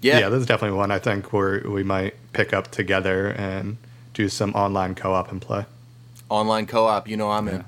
[0.02, 0.18] Yeah.
[0.18, 3.78] yeah, this is definitely one I think where we might pick up together and
[4.16, 5.66] do some online co-op and play.
[6.30, 7.64] Online co-op, you know I'm in.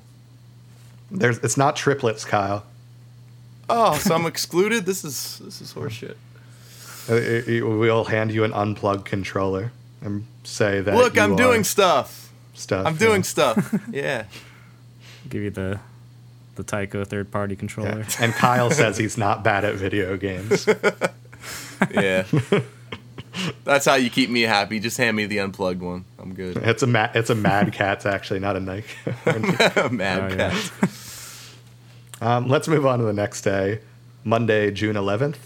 [1.12, 2.66] There's, it's not triplets, Kyle.
[3.70, 4.86] Oh, so I'm excluded.
[4.86, 6.16] This is this is horseshit.
[7.10, 10.96] Uh, it- it- We'll hand you an unplugged controller and say that.
[10.96, 12.32] Look, you I'm are doing stuff.
[12.54, 12.86] stuff.
[12.86, 13.22] I'm doing yeah.
[13.24, 13.76] stuff.
[13.92, 14.26] Yeah.
[15.30, 15.80] Give you the
[16.56, 18.00] the Tyco third party controller.
[18.00, 18.16] Yeah.
[18.20, 20.68] And Kyle says he's not bad at video games.
[21.94, 22.26] Yeah.
[23.64, 24.82] That's how you keep me happy.
[24.82, 26.04] Just hand me the unplugged one.
[26.30, 26.58] I'm good.
[26.58, 28.88] It's a ma- it's a Mad Catz actually, not a Nike.
[29.92, 30.52] Mad Oh, yeah.
[30.52, 30.72] cat.
[32.22, 33.80] um, let's move on to the next day,
[34.24, 35.38] Monday, June 11th,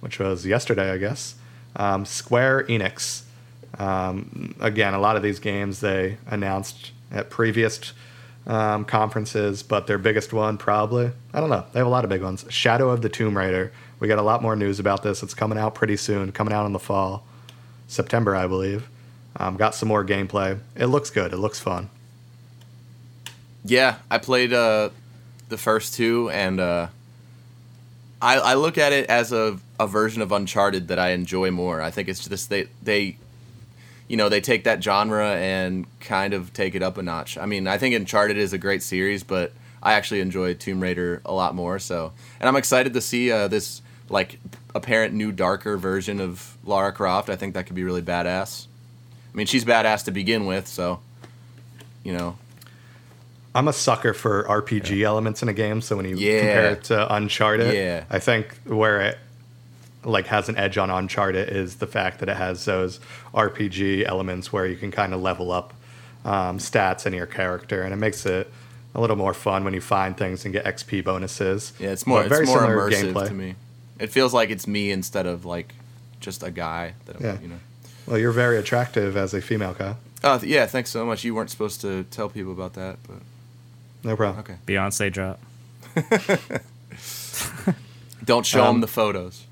[0.00, 1.34] which was yesterday, I guess.
[1.76, 3.22] Um, Square Enix.
[3.78, 7.92] Um, again, a lot of these games they announced at previous
[8.46, 12.10] um, conferences, but their biggest one probably, I don't know, they have a lot of
[12.10, 12.44] big ones.
[12.48, 13.72] Shadow of the Tomb Raider.
[14.00, 15.22] We got a lot more news about this.
[15.22, 17.26] It's coming out pretty soon, coming out in the fall,
[17.88, 18.88] September, I believe.
[19.36, 20.58] Um, got some more gameplay.
[20.74, 21.32] It looks good.
[21.32, 21.90] It looks fun.
[23.64, 24.90] Yeah, I played uh,
[25.48, 26.88] the first two, and uh,
[28.20, 31.80] I, I look at it as a, a version of Uncharted that I enjoy more.
[31.82, 33.16] I think it's just they they,
[34.08, 37.36] you know, they take that genre and kind of take it up a notch.
[37.36, 39.52] I mean, I think Uncharted is a great series, but
[39.82, 41.78] I actually enjoy Tomb Raider a lot more.
[41.78, 44.38] So, and I'm excited to see uh, this like
[44.74, 47.28] apparent new darker version of Lara Croft.
[47.28, 48.67] I think that could be really badass.
[49.38, 50.98] I mean, she's badass to begin with, so
[52.02, 52.36] you know.
[53.54, 56.40] I'm a sucker for RPG elements in a game, so when you Yeah.
[56.40, 58.02] compare it to Uncharted, Yeah.
[58.10, 59.18] I think where it
[60.02, 62.98] like has an edge on Uncharted is the fact that it has those
[63.32, 65.72] RPG elements where you can kind of level up
[66.24, 68.52] um, stats in your character, and it makes it
[68.92, 71.72] a little more fun when you find things and get XP bonuses.
[71.78, 73.28] Yeah, it's more But very it's more immersive gameplay.
[73.28, 73.54] to me.
[74.00, 75.74] It feels like it's me instead of like
[76.18, 77.36] just a guy that Yeah.
[77.40, 77.60] you know.
[78.08, 79.94] Well, you're very attractive as a female guy.
[80.24, 81.22] Oh th- yeah, thanks so much.
[81.24, 83.18] You weren't supposed to tell people about that, but
[84.02, 84.40] No problem.
[84.40, 84.56] okay.
[84.66, 85.38] Beyonce drop.
[88.24, 89.44] Don't show Um, them the photos.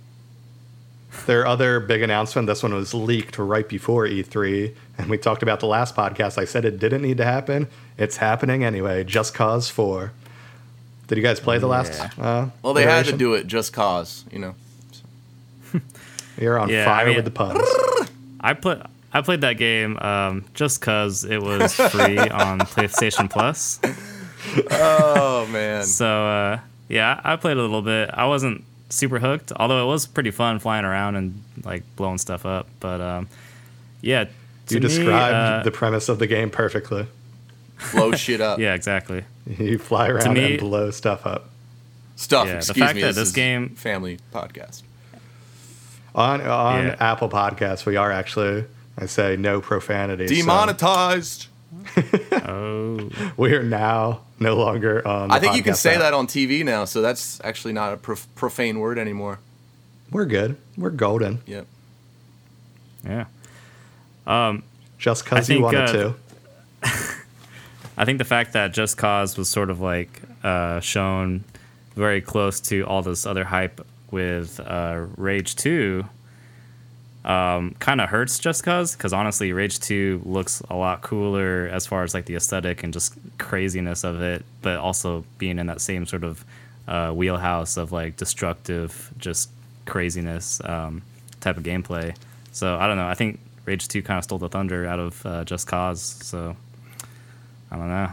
[1.26, 5.60] Their other big announcement, this one was leaked right before E3, and we talked about
[5.60, 6.36] the last podcast.
[6.36, 7.68] I said it didn't need to happen.
[7.96, 9.02] It's happening anyway.
[9.04, 10.12] Just Cause 4.
[11.08, 11.92] Did you guys play the last?
[11.92, 12.10] Yeah.
[12.24, 14.54] Uh, Well, they had to do it just cause, you know.
[16.38, 17.60] You're on Yeah, fire I mean- with the puns.
[18.46, 18.80] I put
[19.12, 23.80] I played that game um, just cause it was free on PlayStation Plus.
[24.70, 25.82] Oh man.
[25.82, 28.08] So uh, yeah, I played a little bit.
[28.12, 32.46] I wasn't super hooked, although it was pretty fun flying around and like blowing stuff
[32.46, 32.68] up.
[32.78, 33.28] But um,
[34.00, 34.30] yeah, to
[34.74, 37.08] you me, described uh, the premise of the game perfectly.
[37.92, 38.60] Blow shit up.
[38.60, 39.24] yeah, exactly.
[39.58, 41.50] You fly around me- and blow stuff up.
[42.14, 42.46] Stuff.
[42.46, 43.00] Yeah, the fact me.
[43.02, 44.82] that this this is game- family podcast.
[46.16, 46.96] On on Yeah.
[46.98, 48.64] Apple Podcasts, we are actually
[48.98, 50.26] I say no profanity.
[50.26, 51.46] so Demonetized.
[52.48, 55.28] Oh, we are now no longer on.
[55.28, 56.00] The I think you can say app.
[56.00, 59.38] that on TV now, so that's actually not a prof- profane word anymore.
[60.10, 60.56] We're good.
[60.76, 61.42] We're golden.
[61.46, 61.66] Yep.
[63.04, 63.24] yeah.
[64.98, 66.14] Just I because you wanted uh, to.
[67.98, 71.44] I think the fact that Just Cause was sort of like uh, shown
[71.94, 76.04] very close to all this other hype with uh, Rage 2
[77.26, 81.84] um, kind of hurts Just Cause because honestly, Rage 2 looks a lot cooler as
[81.84, 85.80] far as like the aesthetic and just craziness of it, but also being in that
[85.80, 86.44] same sort of
[86.86, 89.50] uh, wheelhouse of like destructive, just
[89.86, 91.02] craziness um,
[91.40, 92.16] type of gameplay.
[92.52, 93.08] So I don't know.
[93.08, 96.00] I think Rage 2 kind of stole the thunder out of uh, Just Cause.
[96.00, 96.56] So
[97.72, 98.10] I don't know.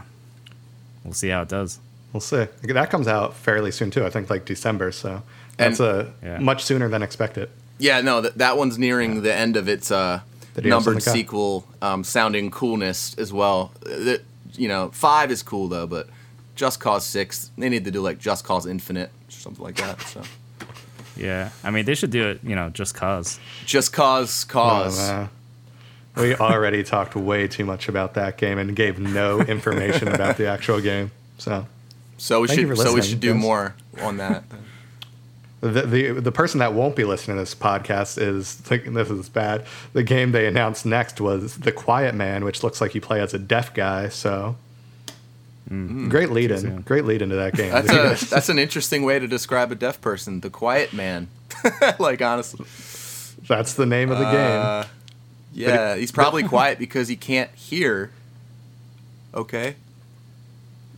[1.04, 1.78] We'll see how it does.
[2.12, 2.46] We'll see.
[2.62, 4.04] That comes out fairly soon too.
[4.04, 4.90] I think like December.
[4.90, 5.22] So
[5.56, 6.38] that's a Yeah.
[6.38, 7.48] much sooner than expected.
[7.78, 10.20] Yeah, no, that that one's nearing the end of its uh,
[10.54, 13.72] The deal's on numbered sequel, um, sounding coolness as well.
[13.84, 14.24] Uh, that-
[14.56, 16.08] you know, five is cool though, but
[16.54, 20.00] Just Cause Six, they need to do like Just Cause Infinite or something like that.
[20.02, 20.22] So
[21.16, 22.40] Yeah, I mean they should do it.
[22.44, 23.40] You know, just cause.
[23.66, 24.98] Just Cause Cause.
[25.00, 25.28] Oh, man.
[26.16, 30.46] We already talked way too much about that game and gave no information about the
[30.46, 31.10] actual game.
[31.38, 31.66] So
[32.16, 33.42] so we Thank should so we should do guys.
[33.42, 34.44] more on that.
[35.68, 39.28] The, the the person that won't be listening to this podcast is thinking this is
[39.28, 39.64] bad.
[39.92, 43.32] The game they announced next was The Quiet Man, which looks like you play as
[43.34, 44.08] a deaf guy.
[44.08, 44.56] So
[45.68, 46.80] great lead in, soon.
[46.82, 47.72] great lead into that game.
[47.72, 50.40] That's a that's an interesting way to describe a deaf person.
[50.40, 51.28] The quiet man.
[51.98, 52.66] like honestly.
[53.46, 54.60] That's the name of the game.
[54.60, 54.84] Uh,
[55.52, 58.10] yeah, he's probably quiet because he can't hear.
[59.34, 59.76] Okay.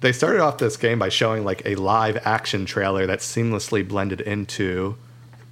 [0.07, 4.21] They started off this game by showing like a live action trailer that seamlessly blended
[4.21, 4.95] into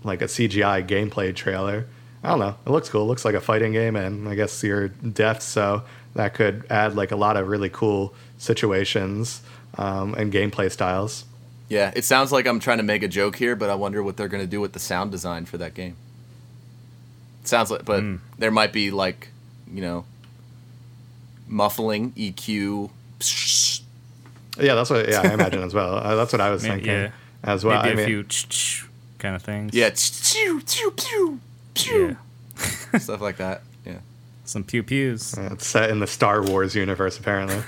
[0.05, 1.87] like a CGI gameplay trailer.
[2.23, 2.55] I don't know.
[2.65, 3.03] It looks cool.
[3.03, 5.83] It looks like a fighting game, and I guess you're deaf, so
[6.15, 9.43] that could add like a lot of really cool situations
[9.77, 11.25] um, and gameplay styles.
[11.69, 14.17] Yeah, it sounds like I'm trying to make a joke here, but I wonder what
[14.17, 15.97] they're going to do with the sound design for that game.
[17.43, 18.21] It sounds like, but Mm.
[18.39, 19.31] there might be like,
[19.69, 20.05] you know,
[21.49, 22.91] muffling, EQ.
[24.59, 25.09] Yeah, that's what.
[25.09, 25.97] Yeah, I imagine as well.
[25.97, 27.11] Uh, that's what I was Maybe, thinking yeah.
[27.43, 27.83] as well.
[27.83, 28.87] Maybe I a mean, few ch-ch
[29.19, 29.75] kind of things.
[29.75, 31.41] Yeah, pew, pew, pew,
[31.75, 32.17] pew,
[32.99, 33.63] stuff like that.
[33.85, 33.99] Yeah,
[34.45, 35.35] Some pew pews.
[35.37, 37.59] it's set in the Star Wars universe, apparently.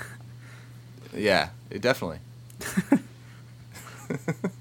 [1.15, 2.19] yeah, it definitely.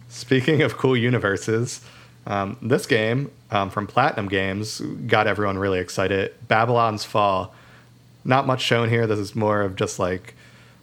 [0.08, 1.80] Speaking of cool universes,
[2.26, 6.34] um, this game um, from Platinum Games got everyone really excited.
[6.48, 7.54] Babylon's Fall.
[8.24, 9.06] Not much shown here.
[9.06, 10.34] This is more of just like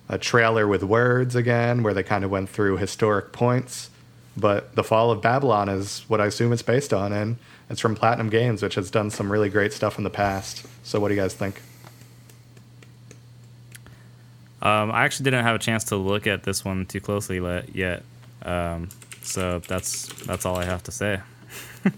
[0.10, 3.90] a trailer with words again, where they kind of went through historic points.
[4.36, 7.38] But the Fall of Babylon is what I assume it's based on, and
[7.70, 10.66] it's from Platinum Games, which has done some really great stuff in the past.
[10.84, 11.62] So, what do you guys think?
[14.62, 17.38] Um, I actually didn't have a chance to look at this one too closely
[17.74, 18.04] yet.
[18.44, 18.90] Um,
[19.22, 21.20] so that's that's all I have to say.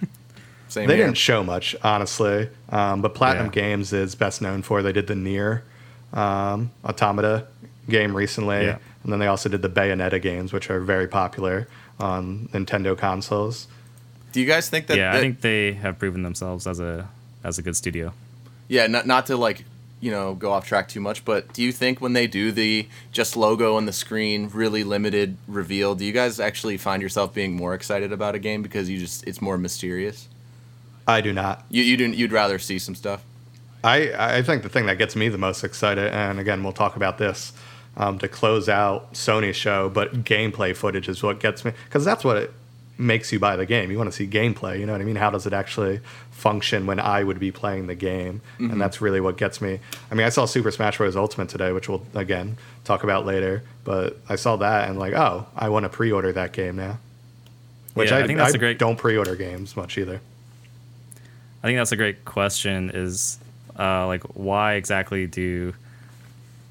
[0.68, 1.06] Same They here.
[1.06, 2.50] didn't show much, honestly.
[2.70, 3.52] Um, but Platinum Yeah.
[3.52, 5.64] Games is best known for they did the Nier
[6.12, 7.48] um, Automata
[7.90, 8.78] game recently, Yeah.
[9.04, 11.68] and then they also did the Bayonetta games, which are very popular
[12.00, 13.68] on Nintendo consoles.
[14.32, 14.98] Do you guys think that?
[14.98, 17.08] yeah, that- I think they have proven themselves as a
[17.44, 18.14] as a good studio.
[18.68, 19.64] Yeah, not not to like
[20.02, 22.88] you know go off track too much, but do you think when they do the
[23.12, 27.56] just logo on the screen, really limited reveal, do you guys actually find yourself being
[27.56, 30.28] more excited about a game because you just it's more mysterious?
[31.08, 31.64] I do not.
[31.70, 33.24] You you do you'd rather see some stuff.
[33.84, 36.96] I, I think the thing that gets me the most excited, and again, we'll talk
[36.96, 37.54] about this
[37.98, 42.24] um, to close out Sony's show, but gameplay footage is what gets me because that's
[42.24, 42.52] what it
[42.98, 43.92] makes you buy the game.
[43.92, 44.80] You want to see gameplay.
[44.80, 45.18] You know what I mean?
[45.18, 46.00] How does it actually
[46.32, 48.42] function when I would be playing the game?
[48.58, 49.80] And that's really what gets me.
[50.10, 51.16] I mean, I saw Super Smash Bros.
[51.16, 53.64] Ultimate today, which we'll again talk about later.
[53.84, 57.00] But I saw that and like, oh, I want to pre-order that game now.
[57.96, 60.20] Which Yeah, I, I think that's I a great- don't pre-order games much either.
[61.64, 62.92] I think that's a great question.
[62.94, 63.40] Is
[63.78, 65.74] uh, like why exactly do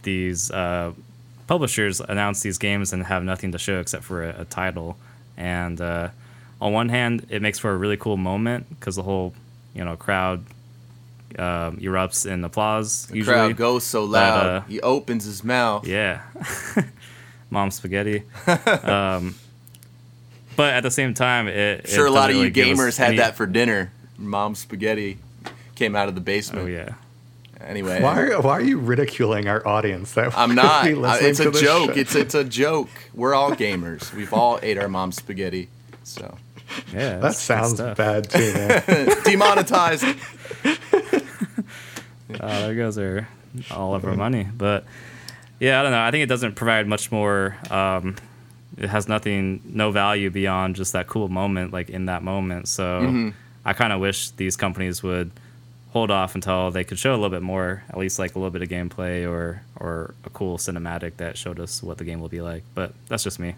[0.04, 0.92] these uh,
[1.46, 4.96] publishers announce these games and have nothing to show except for a, a title?
[5.36, 6.08] And uh,
[6.60, 9.34] on one hand, it makes for a really cool moment because the whole
[9.74, 10.44] you know crowd
[11.38, 13.06] um, erupts in applause.
[13.06, 15.86] The usually, crowd goes so loud, uh, he opens his mouth.
[15.86, 16.22] yeah.
[17.50, 18.22] Mom spaghetti.
[18.46, 19.34] um,
[20.56, 22.96] but at the same time, it sure, it a lot of you really us gamers
[22.96, 23.92] had any- that for dinner.
[24.18, 25.18] Mom spaghetti
[25.74, 26.64] came out of the basement.
[26.64, 26.94] Oh yeah.
[27.64, 30.12] Anyway, Why are, why are you ridiculing our audience?
[30.14, 30.84] That I'm not.
[30.84, 31.94] be I- listening it's to a joke.
[31.94, 32.00] show?
[32.00, 32.90] It's it's a joke.
[33.14, 34.12] We're all gamers.
[34.14, 35.68] We've all ate our mom's spaghetti.
[36.02, 36.36] So
[36.92, 38.82] Yeah, That sounds bad too, man.
[39.24, 40.04] demonetized.
[40.64, 40.68] Oh,
[42.38, 43.28] there goes our
[43.70, 44.46] all of our money.
[44.56, 44.84] But
[45.60, 46.00] yeah, I don't know.
[46.02, 47.56] I think it doesn't provide much more.
[47.70, 48.16] Um,
[48.76, 52.68] it has nothing, no value beyond just that cool moment, like in that moment.
[52.68, 53.28] So Mm-hmm.
[53.64, 55.30] I kind of wish these companies would
[55.94, 58.50] hold off until they could show a little bit more, at least like a little
[58.50, 62.28] bit of gameplay or or a cool cinematic that showed us what the game will
[62.28, 62.64] be like.
[62.74, 63.54] But that's just me.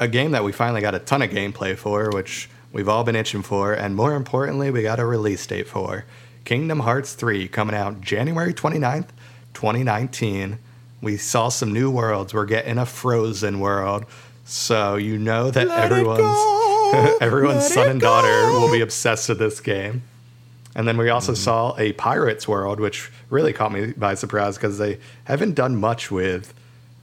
[0.00, 3.16] a game that we finally got a ton of gameplay for, which we've all been
[3.16, 6.04] itching for, and more importantly, we got a release date for.
[6.44, 9.08] Kingdom Hearts 3 coming out January 29th,
[9.54, 10.58] 2019.
[11.02, 12.32] We saw some new worlds.
[12.32, 14.06] We're getting a frozen world.
[14.44, 19.38] So you know that Let everyone's everyone's let son and daughter will be obsessed with
[19.40, 20.02] this game.
[20.78, 24.78] And then we also saw a Pirates world, which really caught me by surprise because
[24.78, 26.54] they haven't done much with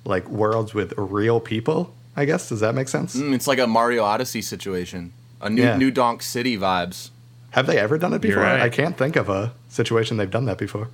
[0.05, 1.93] like worlds with real people.
[2.15, 3.17] I guess does that make sense?
[3.17, 5.11] Mm, it's like a Mario Odyssey situation.
[5.41, 5.75] A new Yeah.
[5.75, 7.09] New Donk City vibes.
[7.51, 8.43] Have they ever done it before?
[8.43, 8.61] right.
[8.61, 10.87] I can't think of a situation they've done that before.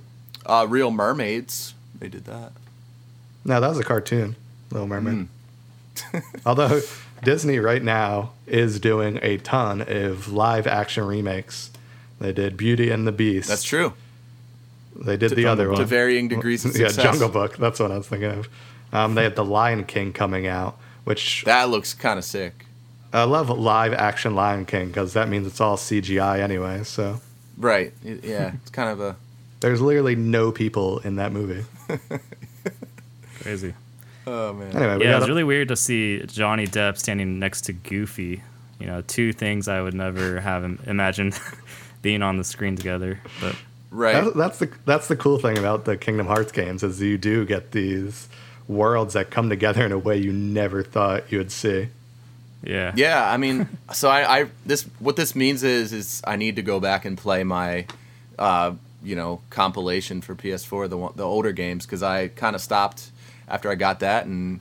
[0.44, 1.74] Uh, Real Mermaids.
[2.00, 2.50] They did that.
[3.44, 4.34] No, that was a cartoon,
[4.72, 5.28] Little Mermaid.
[6.10, 6.18] Hmm.
[6.46, 6.80] Although
[7.22, 11.70] Disney right now is doing a ton of live action remakes.
[12.22, 13.48] They did Beauty and the Beast.
[13.48, 13.92] That's true.
[14.96, 15.84] They did To- the other to one.
[15.86, 16.88] varying degrees of yeah.
[16.88, 17.56] Jungle Book.
[17.56, 18.48] That's what I was thinking of.
[18.92, 22.66] Um, they had The Lion King coming out, which That looks kind of sick.
[23.12, 26.84] I love live action Lion King because that means it's all CGI anyway.
[26.84, 27.20] So
[27.58, 27.92] Right.
[28.04, 28.52] Yeah.
[28.62, 29.16] It's kind of a.
[29.60, 31.64] there's literally no people in that movie.
[33.40, 33.74] Crazy.
[34.26, 34.76] Oh man.
[34.76, 37.72] Anyway, we Yeah, got it's a- really weird to see Johnny Depp standing next to
[37.72, 38.42] Goofy.
[38.78, 41.34] You know, two things I would never have imagined
[42.02, 43.20] being on the screen together.
[43.40, 43.56] But
[43.92, 44.24] Right.
[44.24, 47.44] That's, that's the that's the cool thing about the Kingdom Hearts games is you do
[47.44, 48.26] get these
[48.66, 51.88] worlds that come together in a way you never thought you would see.
[52.64, 52.92] Yeah.
[52.96, 56.62] Yeah, I mean, so I, I this what this means is is I need to
[56.62, 57.86] go back and play my,
[58.38, 58.72] uh,
[59.02, 63.10] you know, compilation for PS4 the the older games because I kind of stopped
[63.46, 64.60] after I got that and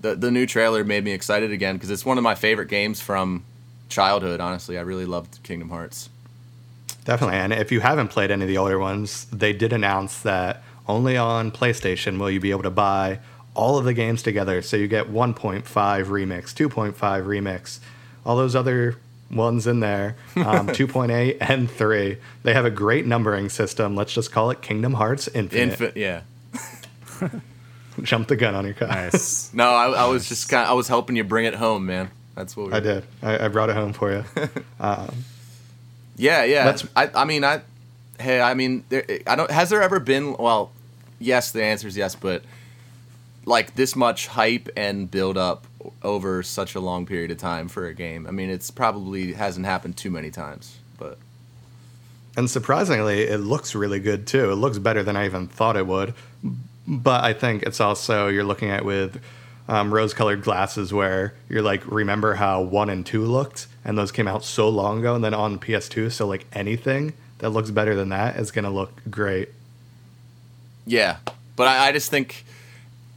[0.00, 3.02] the the new trailer made me excited again because it's one of my favorite games
[3.02, 3.44] from
[3.90, 4.40] childhood.
[4.40, 6.08] Honestly, I really loved Kingdom Hearts.
[7.04, 7.36] Definitely.
[7.36, 11.16] And if you haven't played any of the older ones, they did announce that only
[11.16, 13.18] on PlayStation will you be able to buy
[13.54, 14.62] all of the games together.
[14.62, 17.80] So you get 1.5 remix, 2.5 remix,
[18.24, 18.98] all those other
[19.30, 22.18] ones in there, um, 2.8 and 3.
[22.42, 23.96] They have a great numbering system.
[23.96, 25.62] Let's just call it Kingdom Hearts Infinite.
[25.62, 26.22] Infant, yeah.
[28.02, 28.88] Jump the gun on your car.
[28.88, 29.52] Nice.
[29.54, 30.66] No, I, I was just kind.
[30.66, 32.10] I was helping you bring it home, man.
[32.34, 33.04] That's what we I did.
[33.22, 34.24] I, I brought it home for you.
[36.22, 36.66] Yeah, yeah.
[36.66, 37.60] Let's- I, I mean, I,
[38.20, 39.50] hey, I mean, there, I don't.
[39.50, 40.36] Has there ever been?
[40.38, 40.70] Well,
[41.18, 41.50] yes.
[41.52, 42.42] The answer is yes, but
[43.44, 45.66] like this much hype and build up
[46.02, 48.26] over such a long period of time for a game.
[48.26, 51.18] I mean, it's probably hasn't happened too many times, but
[52.36, 54.52] And surprisingly, it looks really good too.
[54.52, 56.14] It looks better than I even thought it would.
[56.86, 59.20] But I think it's also you're looking at with
[59.68, 64.28] um, rose-colored glasses, where you're like, remember how one and two looked, and those came
[64.28, 68.08] out so long ago, and then on PS2, so like anything that looks better than
[68.10, 69.48] that is gonna look great.
[70.86, 71.16] yeah.
[71.54, 72.44] But I, I just think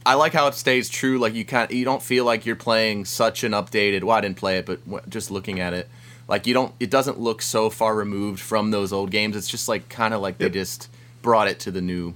[0.04, 1.18] I like how it stays true.
[1.18, 4.04] Like you kind, you don't feel like you're playing such an updated.
[4.04, 5.88] Well, I didn't play it, but just looking at it,
[6.28, 6.74] like you don't.
[6.78, 9.36] It doesn't look so far removed from those old games.
[9.36, 10.52] It's just like kind of like Yep.
[10.52, 10.88] they just
[11.22, 12.12] brought it to the new,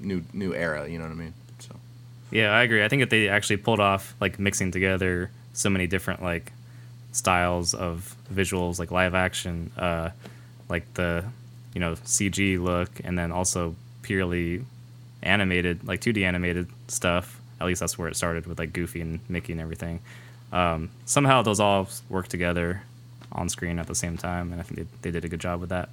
[0.00, 0.88] new, new era.
[0.88, 1.34] You know what I mean?
[2.32, 2.82] Yeah, I agree.
[2.82, 6.50] I think that they actually pulled off like mixing together so many different like
[7.12, 10.10] styles of visuals, like live action, uh,
[10.68, 11.24] like the
[11.74, 14.64] you know CG look, and then also purely
[15.22, 17.38] animated, like 2D animated stuff.
[17.60, 20.00] At least that's where it started with like Goofy and Mickey and everything.
[20.52, 22.82] Um, somehow those all work together
[23.30, 25.60] on screen at the same time, and I think they, they did a good job
[25.60, 25.90] with that.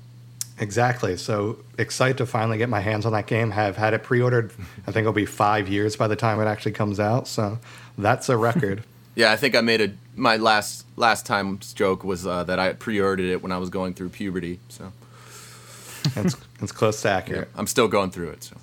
[0.60, 1.16] Exactly.
[1.18, 3.52] So excited to finally get my hands on that game.
[3.52, 4.52] Have had it pre-ordered.
[4.88, 7.28] I think it'll be five years by the time it actually comes out.
[7.28, 7.60] So
[7.98, 8.84] that's a record.
[9.16, 12.72] Yeah, I think I made a my last last time's joke was uh, that I
[12.72, 14.60] pre-ordered it when I was going through puberty.
[14.70, 14.94] So
[16.16, 17.50] it's, it's close to yeah, accurate.
[17.56, 18.44] I'm still going through it.
[18.46, 18.56] So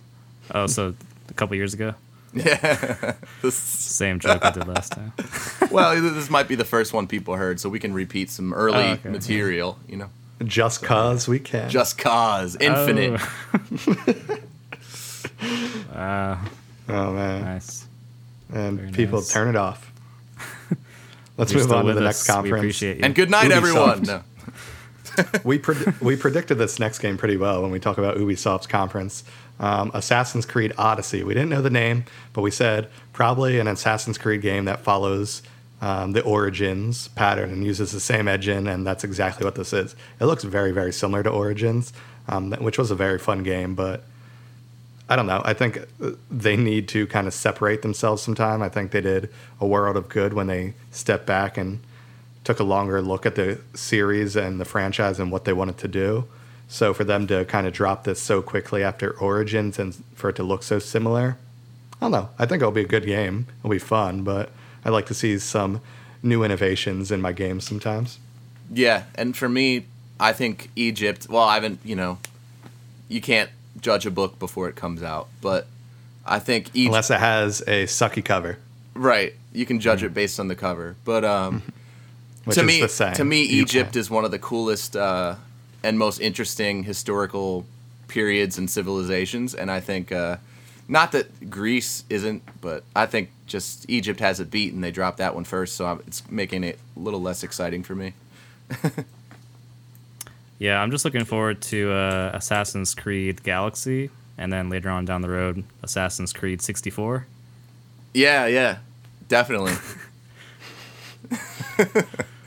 [0.52, 0.94] Oh, so
[1.28, 1.94] a couple years ago,
[2.32, 3.14] yeah,
[3.50, 5.12] same joke I did last time.
[5.70, 8.76] well, this might be the first one people heard, so we can repeat some early
[8.78, 9.10] Oh, okay.
[9.10, 9.78] material.
[9.88, 10.10] You know,
[10.44, 11.70] Just cause we can.
[11.70, 13.20] just cause infinite.
[13.20, 14.38] Oh.
[15.94, 16.48] Ah,
[16.88, 17.42] oh man.
[17.44, 17.86] nice.
[18.52, 19.32] and Very people nice.
[19.32, 19.92] turn it off.
[21.36, 22.04] Let's You're move on to the us.
[22.04, 22.60] next We conference.
[22.60, 23.04] appreciate you.
[23.04, 23.56] And good night, Ubisoft.
[23.56, 24.02] everyone.
[25.16, 25.24] No.
[25.44, 29.24] we pred- we predicted this next game pretty well when we talk about Ubisoft's conference.
[29.58, 31.22] Um, Assassin's Creed Odyssey.
[31.22, 35.40] We didn't know the name, but we said probably an Assassin's Creed game that follows
[35.80, 39.94] um, the Origins pattern and uses the same engine, and that's exactly what this is.
[40.20, 41.92] It looks very very similar to Origins,
[42.28, 44.04] um, which was a very fun game, but.
[45.08, 45.40] I don't know.
[45.44, 48.60] I think uh, they need to kind of separate themselves sometime.
[48.60, 51.78] I think they did a world of good when they stepped back and
[52.46, 55.88] took a longer look at the series and the franchise and what they wanted to
[55.88, 56.26] do.
[56.68, 60.36] So for them to kind of drop this so quickly after Origins and for it
[60.36, 61.38] to look so similar,
[61.94, 62.28] I don't know.
[62.38, 63.46] I think it'll be a good game.
[63.60, 64.50] It'll be fun, but
[64.86, 65.80] I'd like to see some
[66.22, 68.20] new innovations in my games sometimes.
[68.72, 69.86] Yeah, and for me,
[70.20, 71.26] I think Egypt.
[71.28, 71.80] Well, I haven't.
[71.84, 72.18] You know,
[73.08, 75.66] you can't judge a book before it comes out, but
[76.24, 76.86] I think Egypt.
[76.90, 78.58] Unless it has a sucky cover,
[78.94, 80.94] right, you can judge it based on the cover.
[81.04, 81.62] But um,
[82.50, 85.34] to me, to me, You Egypt can't- is one of the coolest uh,
[85.82, 87.66] and most interesting historical
[88.06, 90.36] periods and civilizations, and I think uh,
[90.88, 95.18] not that Greece isn't, but I think just Egypt has it beat, and they dropped
[95.18, 98.14] that one first, so I'm, it's making it a little less exciting for me.
[100.58, 105.20] Yeah, I'm just looking forward to uh, Assassin's Creed Galaxy, and then later on down
[105.20, 107.26] the road, Assassin's Creed 64.
[108.14, 108.78] Yeah, yeah,
[109.28, 109.74] definitely.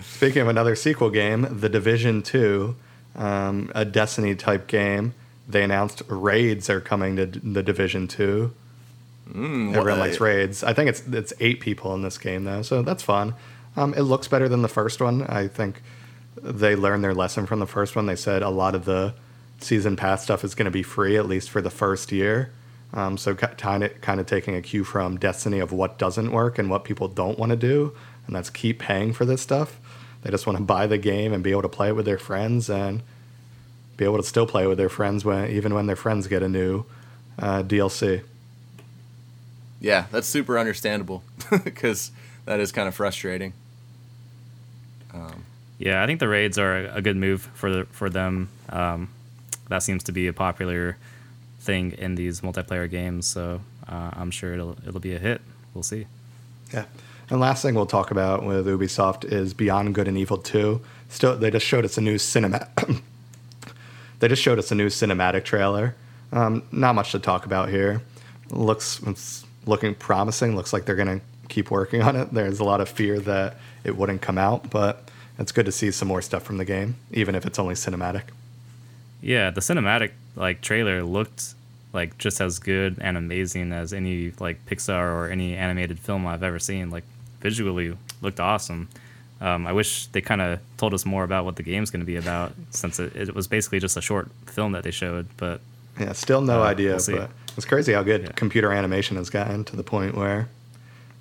[0.01, 2.75] Speaking of another sequel game, The Division 2,
[3.15, 5.13] um, a Destiny type game,
[5.49, 8.53] they announced raids are coming to D- The Division 2.
[9.33, 10.63] Mm, Everyone likes raids.
[10.63, 13.35] I think it's it's eight people in this game though, so that's fun.
[13.75, 15.23] Um, it looks better than the first one.
[15.23, 15.81] I think
[16.41, 18.05] they learned their lesson from the first one.
[18.05, 19.13] They said a lot of the
[19.59, 22.51] season pass stuff is going to be free at least for the first year.
[22.91, 26.57] Um, so kind of kind of taking a cue from Destiny of what doesn't work
[26.57, 27.95] and what people don't want to do,
[28.25, 29.79] and that's keep paying for this stuff.
[30.23, 32.17] They just want to buy the game and be able to play it with their
[32.17, 33.03] friends and
[33.99, 36.49] be able to still play with their friends when even when their friends get a
[36.49, 36.85] new
[37.37, 38.23] uh, DLC.
[39.81, 41.21] Yeah, that's super understandable
[41.63, 42.11] because
[42.45, 43.53] that is kind of frustrating.
[45.79, 48.49] Yeah, I think the raids are a a good move for the, for them.
[48.67, 49.09] Um,
[49.69, 50.97] that seems to be a popular
[51.61, 55.41] thing in these multiplayer games, so uh, I'm sure it'll it'll be a hit.
[55.73, 56.05] We'll see.
[56.73, 56.85] Yeah.
[57.29, 60.81] And last thing we'll talk about with Ubisoft is Beyond Good and Evil 2.
[61.09, 62.67] Still, they just showed us a new cinema.
[64.19, 65.95] They just showed us a new cinematic trailer.
[66.31, 68.01] Um, not much to talk about here.
[68.51, 70.55] Looks it's looking promising.
[70.55, 72.33] Looks like they're gonna keep working on it.
[72.33, 75.91] There's a lot of fear that it wouldn't come out, but it's good to see
[75.91, 78.23] some more stuff from the game, even if it's only cinematic.
[79.21, 81.55] Yeah, the cinematic like trailer looked
[81.93, 86.43] like just as good and amazing as any like Pixar or any animated film I've
[86.43, 86.89] ever seen.
[86.89, 87.03] Like
[87.39, 88.89] visually looked awesome.
[89.41, 92.05] Um, I wish they kind of told us more about what the game's going to
[92.05, 95.27] be about, since it, it was basically just a short film that they showed.
[95.37, 95.61] But
[95.99, 98.31] Yeah, still no Uh, idea, we'll but it's crazy how good Yeah.
[98.33, 100.49] computer animation has gotten to the point where,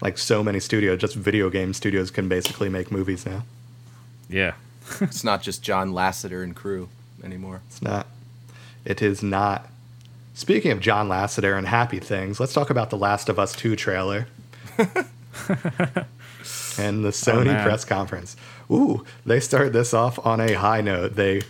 [0.01, 3.45] like, so many studios, just video game studios, can basically make movies now.
[4.29, 4.53] yeah,
[5.01, 6.89] it's not just John Lasseter and crew
[7.23, 7.61] anymore.
[7.69, 8.07] It's not.
[8.85, 9.69] It is not.
[10.35, 13.77] Speaking of John Lasseter and happy things, let's talk about the Last of Us 2
[13.77, 14.27] trailer.
[16.79, 17.65] and the oh, Sony man.
[17.65, 18.37] press conference.
[18.71, 21.15] Ooh, they started this off on a high note.
[21.15, 21.43] They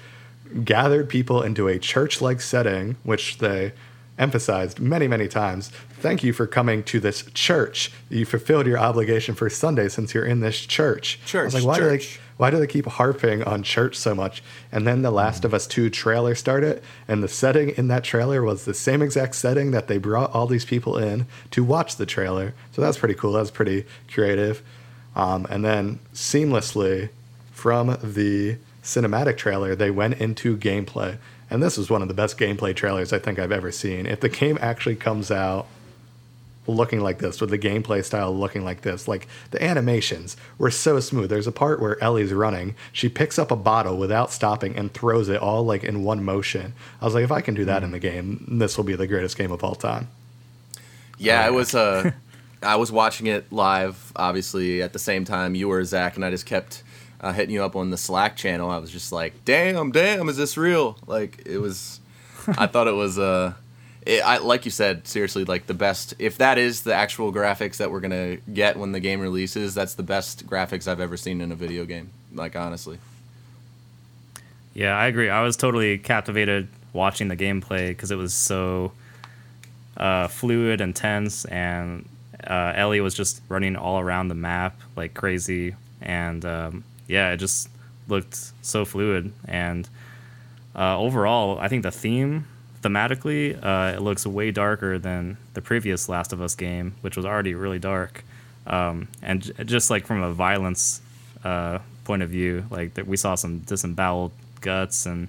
[0.64, 3.72] gathered people into a church like setting, which they
[4.18, 5.70] emphasized many, many times.
[6.00, 7.92] Thank you for coming to this church.
[8.08, 11.18] You fulfilled your obligation for Sunday since you're in this church.
[11.34, 12.20] I was Church, like, why do they church.
[12.36, 14.42] why do they keep harping on church so much?
[14.72, 18.42] And then The Last of Us 2 trailer started, and the setting in that trailer
[18.42, 22.06] was the same exact setting that they brought all these people in to watch the
[22.06, 22.54] trailer.
[22.72, 23.32] So that's pretty cool.
[23.32, 24.62] That's pretty creative.
[25.18, 27.10] Um, and then seamlessly
[27.52, 31.18] from the cinematic trailer, they went into gameplay.
[31.50, 34.06] And this is one of the best gameplay trailers I think I've ever seen.
[34.06, 35.66] If the game actually comes out
[36.68, 39.08] looking like this, with the gameplay style looking like this.
[39.08, 41.30] Like the animations were so smooth.
[41.30, 45.28] There's a part where Ellie's running, she picks up a bottle without stopping and throws
[45.28, 46.74] it all like in one motion.
[47.00, 49.06] I was like, if I can do that in the game, this will be the
[49.06, 50.08] greatest game of all time.
[51.16, 52.12] Yeah, it was uh,
[52.62, 56.30] I was watching it live, obviously at the same time you were Zach, and I
[56.30, 56.82] just kept
[57.20, 58.70] uh, hitting you up on the Slack channel.
[58.70, 62.00] I was just like, "Damn, damn, is this real?" Like it was.
[62.56, 63.54] I thought it was uh,
[64.06, 66.14] it, I like you said, seriously, like the best.
[66.18, 69.94] If that is the actual graphics that we're gonna get when the game releases, that's
[69.94, 72.10] the best graphics I've ever seen in a video game.
[72.32, 72.98] Like honestly.
[74.74, 75.28] yeah, I agree.
[75.28, 78.92] I was totally captivated watching the gameplay because it was so
[79.96, 82.08] uh, fluid and tense, and
[82.48, 87.36] uh, Ellie was just running all around the map like crazy, and um, yeah, it
[87.36, 87.68] just
[88.08, 89.32] looked so fluid.
[89.44, 89.88] And
[90.74, 92.46] uh, overall, I think the theme,
[92.82, 97.26] thematically, uh, it looks way darker than the previous Last of Us game, which was
[97.26, 98.24] already really dark.
[98.66, 101.00] Um, and j- just like from a violence
[101.44, 104.32] uh, point of view, like that we saw some disemboweled
[104.62, 105.28] guts, and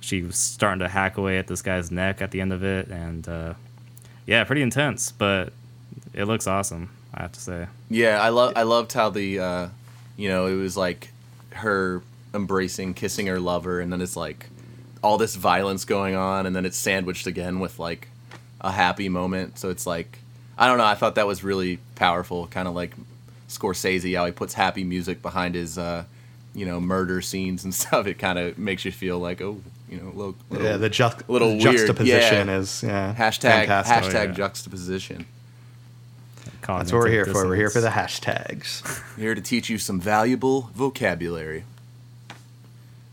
[0.00, 2.88] she was starting to hack away at this guy's neck at the end of it,
[2.88, 3.54] and uh,
[4.26, 5.52] yeah, pretty intense, but
[6.12, 6.90] it looks awesome.
[7.14, 7.66] I have to say.
[7.88, 9.68] Yeah, I love I loved how the uh,
[10.16, 11.10] you know, it was like
[11.50, 12.02] her
[12.34, 14.46] embracing, kissing her lover, and then it's like
[15.02, 18.08] all this violence going on, and then it's sandwiched again with like
[18.60, 19.58] a happy moment.
[19.58, 20.18] So it's like
[20.58, 22.94] I don't know, I thought that was really powerful, kind of like
[23.48, 26.04] Scorsese, how he puts happy music behind his uh,
[26.54, 28.06] you know, murder scenes and stuff.
[28.06, 31.08] It kind of makes you feel like, oh, you know, little, little yeah, the ju-
[31.28, 32.58] little weird, juxtaposition yeah.
[32.58, 34.12] is yeah, hashtag fantastic.
[34.12, 34.34] hashtag yeah.
[34.34, 35.26] juxtaposition.
[36.76, 37.48] That's what we're here Cognitive for.
[37.48, 38.82] We're here for the dissonance.
[38.82, 39.16] hashtags.
[39.18, 41.64] Here to teach you some valuable vocabulary.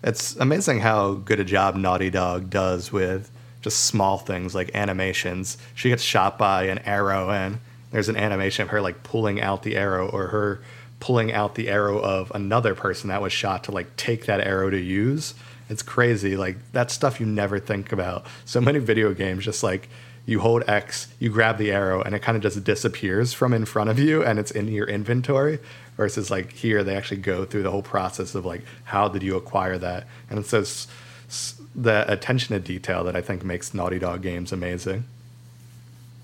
[0.04, 3.32] It's amazing how good a job Naughty Dog does with
[3.62, 5.58] just small things like animations.
[5.74, 7.60] She gets shot by an arrow, and
[7.92, 10.62] there's an animation of her like pulling out the arrow, or her
[11.00, 14.70] pulling out the arrow of another person that was shot to like take that arrow
[14.70, 15.34] to use.
[15.70, 16.36] It's crazy.
[16.36, 18.26] Like that stuff you never think about.
[18.44, 19.88] So many video games just like
[20.26, 23.66] you hold X, you grab the arrow, and it kind of just disappears from in
[23.66, 25.60] front of you, and it's in your inventory.
[25.98, 29.38] Versus like here, they actually go through the whole process of like how did you
[29.38, 30.88] acquire that, and it's this
[31.30, 35.06] s- the attention to detail that I think makes Naughty Dog games amazing.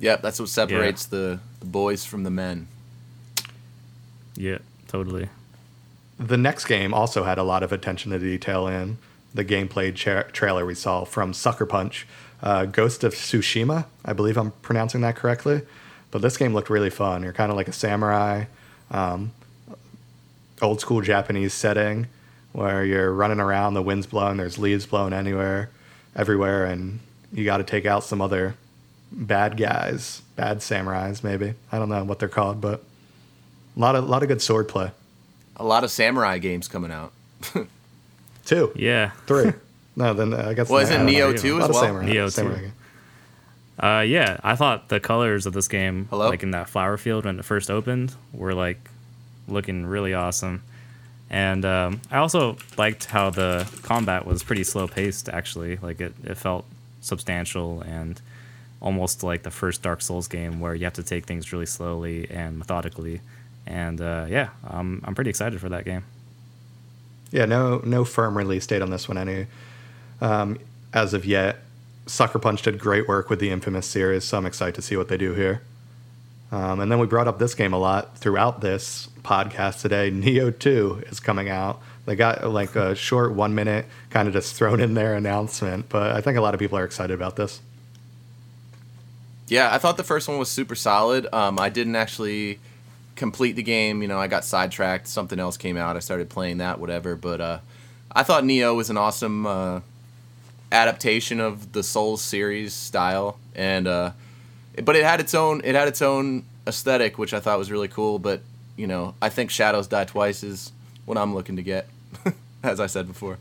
[0.02, 2.68] Yep, that's what separates the, the boys from the men.
[4.36, 5.30] Yeah, totally.
[6.20, 8.97] The next game also had a lot of attention to detail in
[9.34, 12.06] the gameplay cha- trailer we saw from Sucker Punch,
[12.42, 13.86] uh, Ghost of Tsushima.
[14.06, 15.62] I believe I'm pronouncing that correctly,
[16.12, 17.24] but this game looked really fun.
[17.24, 18.46] You're kind of like a samurai,
[18.89, 19.32] um,
[20.62, 22.08] old school Japanese setting
[22.54, 25.70] where you're running around, the wind's blowing, there's leaves blowing anywhere,
[26.16, 27.00] everywhere, and
[27.32, 28.56] you got to take out some other
[29.12, 31.54] bad guys, bad samurais, maybe.
[31.72, 32.84] I don't know what they're called, but
[33.76, 34.92] a lot of lot of good swordplay.
[35.56, 37.14] A lot of samurai games coming out.
[38.46, 39.12] Two, Yeah.
[39.28, 39.54] three.
[39.96, 40.70] No, then uh, I guess.
[40.70, 41.08] Well, I isn't don't.
[41.08, 41.82] Nioh 2 as well?
[41.82, 42.30] Samurai, Nioh 2.
[42.30, 42.70] samurai.
[43.80, 46.30] Uh, yeah, I thought the colors of this game, Hello?
[46.30, 48.89] like in that flower field when it first opened, were like
[49.48, 50.64] looking really awesome.
[51.30, 55.30] And um, I also liked how the combat was pretty slow paced.
[55.30, 56.66] Actually, like it, it felt
[57.00, 58.22] substantial and
[58.82, 62.30] almost like the first Dark Souls game where you have to take things really slowly
[62.30, 63.22] and methodically.
[63.66, 66.04] And uh, yeah, I'm I'm pretty excited for that game.
[67.32, 69.48] Yeah, no no firm release date on this one any
[70.22, 70.58] um,
[70.94, 71.58] as of yet.
[72.06, 75.08] Sucker Punch did great work with the Infamous series, so I'm excited to see what
[75.08, 75.62] they do here.
[76.52, 80.12] Um, and then we brought up this game a lot throughout this podcast today.
[80.12, 81.82] Nioh 2 is coming out.
[82.06, 86.12] They got like a short one minute kind of just thrown in their announcement, but
[86.12, 87.62] I think a lot of people are excited about this.
[89.48, 91.28] Yeah, I thought the first one was super solid.
[91.34, 92.60] Um, I didn't actually
[93.16, 94.02] complete the game.
[94.02, 95.08] You know, I got sidetracked.
[95.08, 95.96] Something else came out.
[95.96, 97.16] I started playing that, whatever.
[97.16, 97.60] But uh,
[98.12, 99.82] I thought Neo was an awesome uh,
[100.72, 104.12] adaptation of the Souls series style, and uh,
[104.84, 107.88] but it had its own it had its own aesthetic, which I thought was really
[107.88, 108.20] cool.
[108.20, 108.42] But
[108.78, 110.72] you know, I think Shadows Die Twice is
[111.06, 111.88] what I'm looking to get,
[112.64, 113.38] as I said before.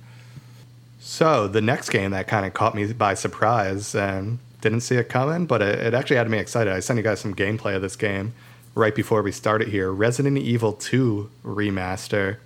[0.99, 5.09] So the next game that kind of caught me by surprise and didn't see it
[5.09, 6.72] coming, but it, it actually had me excited.
[6.72, 8.35] I sent you guys some gameplay of this game
[8.74, 9.91] right before we started here.
[9.91, 12.37] Resident Evil 2 remaster.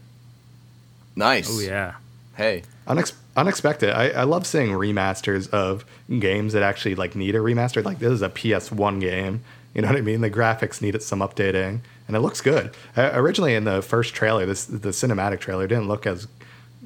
[1.16, 1.49] Nice.
[1.51, 1.95] Oh yeah,
[2.37, 2.62] Hey.
[2.87, 3.91] Unex- unexpected.
[3.91, 5.85] I, I love seeing remasters of
[6.18, 7.85] games that actually like need a remaster.
[7.85, 9.43] Like this is a PS1 game.
[9.74, 10.20] You know what I mean?
[10.20, 12.72] The graphics needed some updating, and it looks good.
[12.97, 16.28] Uh, originally, in the first trailer, this the cinematic trailer didn't look as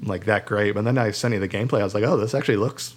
[0.03, 0.73] like that great.
[0.73, 1.81] But then I sent you the gameplay.
[1.81, 2.95] I was like, oh, this actually looks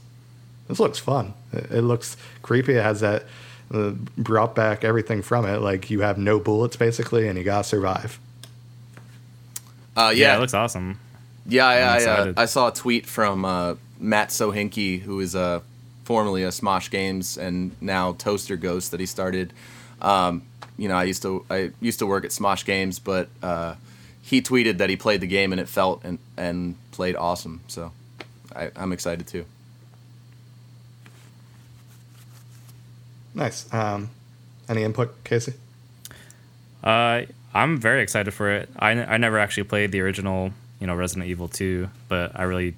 [0.68, 1.34] this looks fun.
[1.52, 2.76] It, it looks creepy.
[2.76, 3.26] It has that
[3.74, 5.60] uh, brought back everything from it.
[5.60, 8.18] Like you have no bullets basically, and you gotta survive.
[9.97, 10.38] Uh, yeah, yeah.
[10.38, 10.99] it looks awesome.
[11.45, 12.33] Yeah, I, I, uh.
[12.37, 15.61] I saw a tweet from uh, Matt Sohinki, who is uh,
[16.03, 19.53] formerly a Smosh Games and now Toaster Ghost that he started.
[20.01, 20.43] Um,
[20.77, 23.75] you know, I used to I used to work at Smosh Games, but uh,
[24.21, 27.61] he tweeted that he played the game and it felt and, and played awesome.
[27.67, 27.91] So
[28.55, 29.45] I, I'm excited too.
[33.33, 33.71] Nice.
[33.73, 34.09] Um,
[34.67, 35.53] any input, Casey?
[36.83, 37.23] Uh,
[37.53, 38.69] I'm very excited for it.
[38.77, 40.51] I, I never actually played the original,
[40.82, 42.73] you know, Resident Evil 2, but I really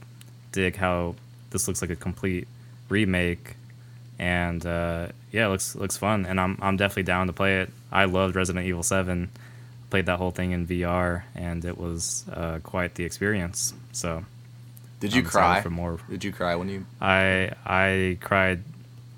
[0.51, 1.15] dig how
[1.49, 2.47] this looks like a complete
[2.89, 3.55] remake,
[4.19, 7.71] and uh, yeah, it looks looks fun, and I'm I'm definitely down to play it.
[7.91, 9.29] I loved Resident Evil 7,
[9.89, 13.73] played that whole thing in VR, and it was uh, quite the experience.
[13.93, 14.25] So
[14.99, 15.61] Did you I'm cry?
[15.61, 15.99] for more?
[16.09, 16.85] Did you cry when you?
[17.01, 18.63] I I cried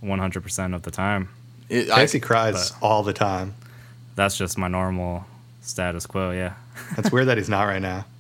[0.04, 1.30] 100% of the time.
[1.70, 3.56] It, I, Casey cries all the time.
[4.16, 5.26] That's just my normal
[5.62, 6.30] status quo.
[6.32, 6.54] Yeah.
[6.96, 8.06] that's weird that he's not right now.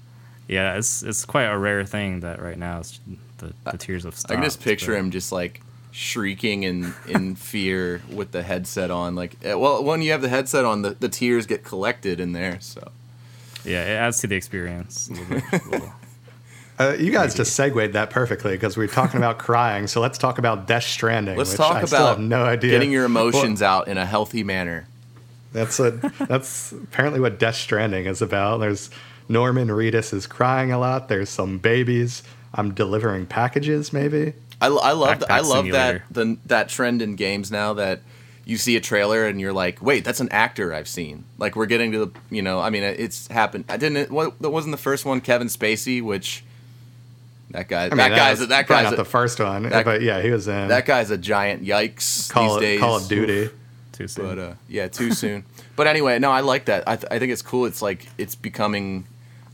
[0.48, 3.00] Yeah, it's it's quite a rare thing that right now it's
[3.40, 7.36] the, the tears of I can just picture but- him just like shrieking in in
[7.36, 9.16] fear with the headset on.
[9.16, 12.34] Like, eh, well, when you have the headset on, the, the tears get collected in
[12.34, 12.58] there.
[12.60, 12.92] So
[13.64, 15.10] Yeah, it adds to the experience.
[15.10, 15.94] A little bit, a little.
[16.78, 19.88] Uh, you guys just segued that perfectly because we are talking about crying.
[19.88, 21.38] So let's talk about Death Stranding.
[21.38, 22.72] let's which talk I about still have no idea.
[22.72, 24.86] getting your Well, emotions out in a healthy manner.
[25.54, 25.92] that's a,
[26.28, 28.58] that's apparently what Death Stranding is about.
[28.58, 28.90] There's
[29.28, 31.08] Norman Reedus is crying a lot.
[31.10, 32.24] There's some babies.
[32.54, 34.34] I'm delivering packages, maybe.
[34.62, 38.02] I, I love Backpack I love that the that trend in games now that
[38.46, 41.26] you see a trailer and you're like, wait, that's an actor I've seen.
[41.38, 43.66] Like we're getting to the you know, I mean, it's happened.
[43.68, 44.12] I didn't.
[44.12, 46.44] What that wasn't the first one, Kevin Spacey, which
[47.52, 49.64] that guy I mean, that guy's was that probably guy's not a, the first one,
[49.64, 51.64] that- but yeah, he was in that guy's a giant.
[51.64, 52.30] Yikes!
[52.32, 52.80] Call, these days.
[52.80, 53.50] Call of Duty.
[53.92, 54.26] Too soon.
[54.26, 55.46] But uh, yeah, too soon.
[55.76, 56.84] but anyway, no, I like that.
[56.88, 57.66] I, th- I think it's cool.
[57.66, 59.06] It's like it's becoming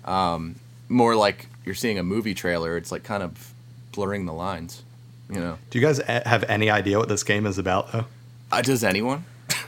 [0.06, 0.56] um,
[0.90, 2.78] more like you're seeing a movie trailer.
[2.78, 3.54] It's like kind of
[3.92, 4.84] blurring the lines.
[5.30, 8.06] You know, Do you guys have any idea what this game is about, though?
[8.52, 9.24] uh, does anyone?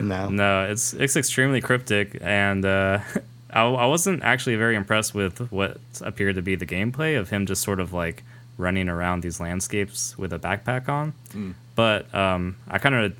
[0.00, 0.30] No.
[0.30, 3.00] no, it's it's extremely cryptic, and uh,
[3.50, 7.44] I, I wasn't actually very impressed with what appeared to be the gameplay of him
[7.44, 8.22] just sort of like
[8.56, 11.12] running around these landscapes with a backpack on.
[11.74, 13.14] But um, I kind of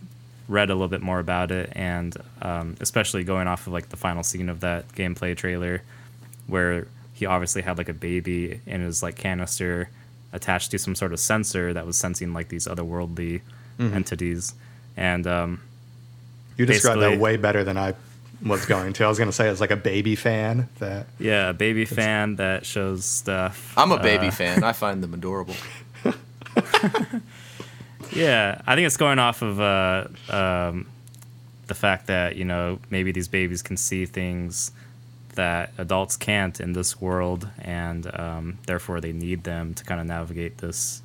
[0.49, 3.97] read a little bit more about it, and um, especially going off of like the
[3.99, 5.83] final scene of that gameplay trailer,
[6.47, 9.89] where he obviously had like a baby in his like canister
[10.33, 13.43] attached to some sort of sensor that was sensing like these otherworldly
[13.79, 14.55] entities,
[14.97, 15.61] and um,
[16.57, 17.95] You described that way better than I
[18.45, 19.05] was going to.
[19.05, 22.37] I was going to say it's like a baby fan that Yeah, a baby fan
[22.37, 23.75] that shows stuff.
[23.77, 24.65] I'm a baby Uh, fan.
[24.65, 25.55] I find them adorable.
[28.13, 30.87] yeah, I think it's going off of uh, um,
[31.67, 34.71] the fact that you know maybe these babies can see things
[35.35, 40.07] that adults can't in this world, and um, therefore they need them to kind of
[40.07, 41.03] navigate this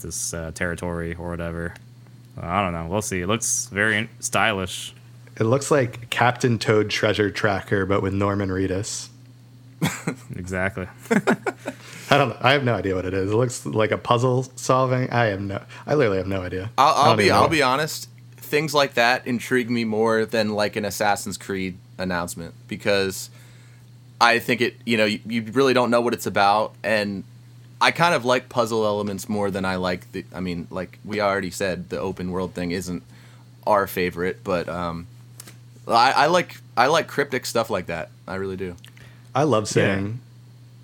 [0.00, 1.74] this uh, territory or whatever.
[2.40, 2.86] I don't know.
[2.86, 3.20] We'll see.
[3.20, 4.94] It looks very stylish.
[5.38, 9.08] It looks like Captain Toad Treasure Tracker, but with Norman Reedus.
[10.36, 10.86] exactly.
[12.10, 12.30] I don't.
[12.30, 12.36] Know.
[12.40, 13.32] I have no idea what it is.
[13.32, 15.10] It looks like a puzzle solving.
[15.10, 15.62] I have no.
[15.86, 16.70] I literally have no idea.
[16.76, 17.30] I'll, I'll be.
[17.30, 18.08] I'll be honest.
[18.36, 23.30] Things like that intrigue me more than like an Assassin's Creed announcement because
[24.22, 24.76] I think it.
[24.84, 27.24] You know, you, you really don't know what it's about, and
[27.80, 30.24] I kind of like puzzle elements more than I like the.
[30.32, 33.02] I mean, like we already said, the open world thing isn't
[33.66, 35.06] our favorite, but um,
[35.88, 38.10] I, I like I like cryptic stuff like that.
[38.26, 38.76] I really do.
[39.34, 40.20] I love seeing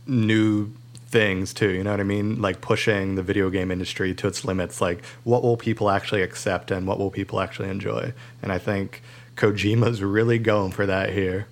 [0.06, 0.72] new
[1.08, 1.70] things too.
[1.70, 2.40] You know what I mean?
[2.40, 4.80] Like pushing the video game industry to its limits.
[4.80, 8.12] Like what will people actually accept and what will people actually enjoy?
[8.42, 9.02] And I think
[9.36, 11.46] Kojima's really going for that here.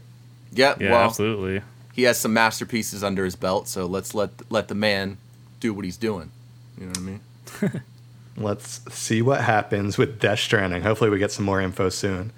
[0.52, 1.62] Yeah, Yeah, well, absolutely.
[1.96, 5.16] He has some masterpieces under his belt, so let's let let the man
[5.60, 6.30] do what he's doing.
[6.78, 7.82] You know what I mean?
[8.38, 10.82] Let's see what happens with Death Stranding.
[10.82, 12.32] Hopefully, we get some more info soon.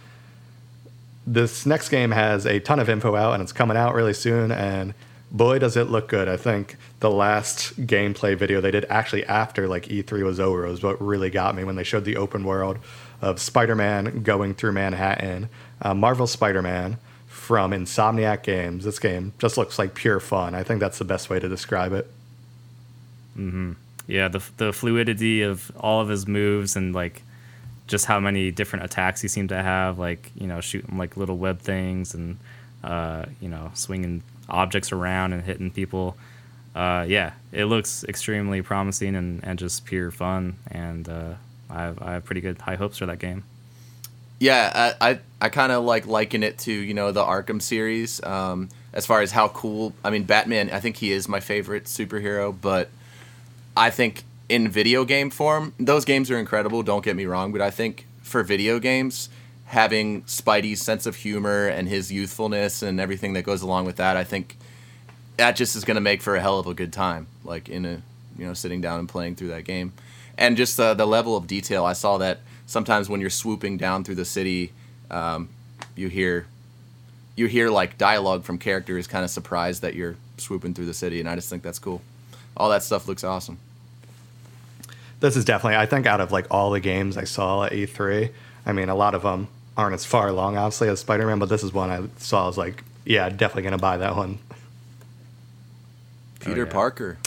[1.26, 4.52] This next game has a ton of info out, and it's coming out really soon.
[4.52, 4.94] And
[5.32, 6.28] boy, does it look good!
[6.28, 10.84] I think the last gameplay video they did actually after like E3 was over was
[10.84, 12.78] what really got me when they showed the open world
[13.20, 15.48] of Spider-Man going through Manhattan,
[15.82, 16.98] uh, Marvel Spider-Man
[17.48, 18.84] from Insomniac Games.
[18.84, 20.54] This game just looks like pure fun.
[20.54, 22.06] I think that's the best way to describe it.
[24.06, 27.22] Yeah, the the fluidity of all of his moves and like
[27.86, 31.38] just how many different attacks he seemed to have, like you know shooting like little
[31.38, 32.36] web things and
[32.84, 36.18] uh, you know swinging objects around and hitting people.
[36.74, 41.32] Uh, yeah, it looks extremely promising and, and just pure fun, and uh,
[41.70, 43.44] I have I have pretty good high hopes for that game.
[44.38, 48.22] Yeah, I I, I kind of like liken it to you know the Arkham series.
[48.22, 50.70] Um, as far as how cool, I mean, Batman.
[50.70, 52.88] I think he is my favorite superhero, but
[53.76, 56.82] I think in video game form, those games are incredible.
[56.82, 59.28] Don't get me wrong, but I think for video games,
[59.66, 64.16] having Spidey's sense of humor and his youthfulness and everything that goes along with that,
[64.16, 64.56] I think
[65.36, 67.26] that just is going to make for a hell of a good time.
[67.44, 68.02] Like in a
[68.38, 69.92] you know sitting down and playing through that game,
[70.36, 71.84] and just uh, the level of detail.
[71.84, 74.70] I saw that sometimes when you're swooping down through the city,
[75.10, 75.48] um,
[75.96, 76.46] you hear
[77.34, 81.18] you hear like dialogue from characters kind of surprised that you're swooping through the city,
[81.18, 82.00] and I just think that's cool.
[82.56, 83.58] All that stuff looks awesome.
[85.20, 88.30] this is definitely i think out of like all the games i saw at e3
[88.66, 91.62] i mean a lot of them aren't as far along obviously as spider-man but this
[91.64, 94.38] is one i saw i was like yeah definitely gonna buy that one
[96.40, 96.72] Peter yeah.
[96.72, 97.18] Parker,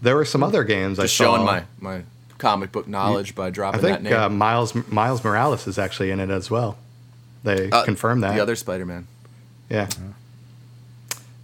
[0.00, 2.02] there were some other games i just saw showing my my
[2.42, 4.12] comic book knowledge by i dropping that think name.
[4.20, 6.76] uh, miles miles morales is actually in it as well
[7.44, 9.06] they Uh, confirmed that The other Spider-Man
[9.70, 9.88] yeah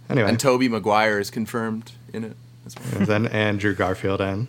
[0.09, 2.35] anyway and Tobey Maguire is confirmed in it.
[2.65, 2.97] as well.
[2.97, 4.47] and then andrew garfield and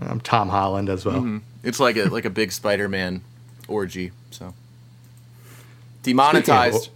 [0.00, 1.40] um, tom holland as well Mhm.
[1.64, 3.20] It's like a like a big Spider-Man
[3.66, 4.12] orgy.
[4.30, 4.54] So
[6.02, 6.88] demonetized.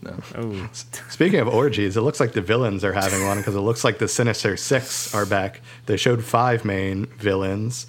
[0.00, 0.14] No.
[0.34, 0.68] Oh,
[1.10, 3.98] Speaking of orgies, it looks like the villains are having one because it looks like
[3.98, 5.60] the Sinister Six are back.
[5.86, 7.86] They showed five main villains,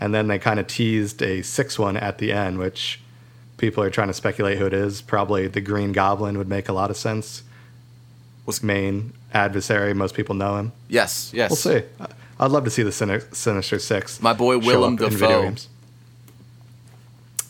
[0.00, 3.00] and then they kind of teased a sixth one at the end, which
[3.56, 5.00] people are trying to speculate who it is.
[5.02, 7.42] Probably the Green Goblin would make a lot of sense.
[8.46, 9.94] Was- main adversary?
[9.94, 10.72] Most people know him.
[10.88, 11.50] Yes, yes.
[11.50, 11.82] We'll see.
[12.38, 14.20] I'd love to see the Sin- Sinister Six.
[14.20, 15.16] My boy Willem up in Dafoe.
[15.28, 15.68] video games.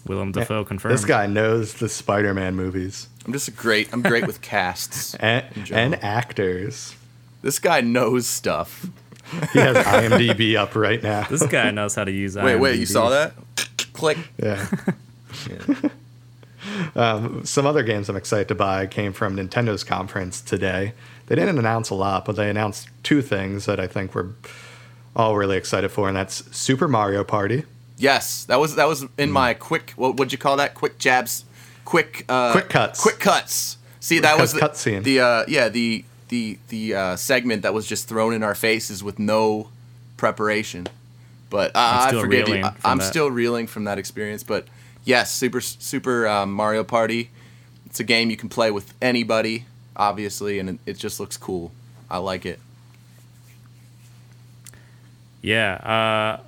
[0.06, 0.92] Willem Dafoe eh, confirmed.
[0.94, 3.90] This guy knows the Spider-Man movies I'm just great.
[3.92, 5.14] I'm great with casts.
[5.14, 6.94] and, and actors.
[7.40, 8.86] This guy knows stuff.
[9.52, 11.24] He has IMDb up right now.
[11.24, 12.36] This guy knows how to use.
[12.36, 13.34] Wait, wait, you saw that?
[13.92, 14.18] Click.
[14.42, 14.66] Yeah.
[15.48, 17.42] Yeah.
[17.44, 20.92] Some other games I'm excited to buy came from Nintendo's conference today.
[21.26, 24.30] They didn't announce a lot, but they announced two things that I think we're
[25.16, 27.64] all really excited for, and that's Super Mario Party,
[27.96, 29.92] Yes, that was that was in my quick.
[29.96, 30.74] What would you call that?
[30.74, 31.44] Quick jabs.
[31.84, 32.24] Quick.
[32.28, 33.00] Uh, Quick cuts.
[33.00, 33.78] Quick cuts.
[34.00, 35.02] See, that was the, Cut scene.
[35.04, 36.04] the uh, yeah the
[36.34, 39.68] the the uh, segment that was just thrown in our faces with no
[40.16, 40.88] preparation.
[41.48, 42.56] But uh, I'm forgive you.
[42.56, 43.04] I, I'm that.
[43.04, 44.42] still reeling from that experience.
[44.42, 44.66] But
[45.04, 47.30] yes, Super Super um, Mario Party.
[47.86, 51.70] It's a game you can play with anybody, obviously, and it, it just looks cool.
[52.10, 52.58] I like it.
[55.40, 56.40] Yeah, uh,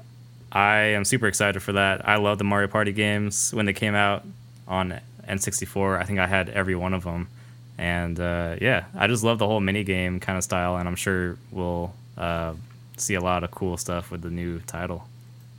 [0.51, 2.09] I am super excited for that.
[2.09, 4.25] I love the Mario Party games when they came out
[4.67, 6.01] on N64.
[6.01, 7.29] I think I had every one of them,
[7.79, 10.97] and uh, yeah, I just love the whole mini game kind of style, and I'm
[10.97, 12.55] sure we'll uh,
[12.97, 15.09] see a lot of cool stuff with the new title.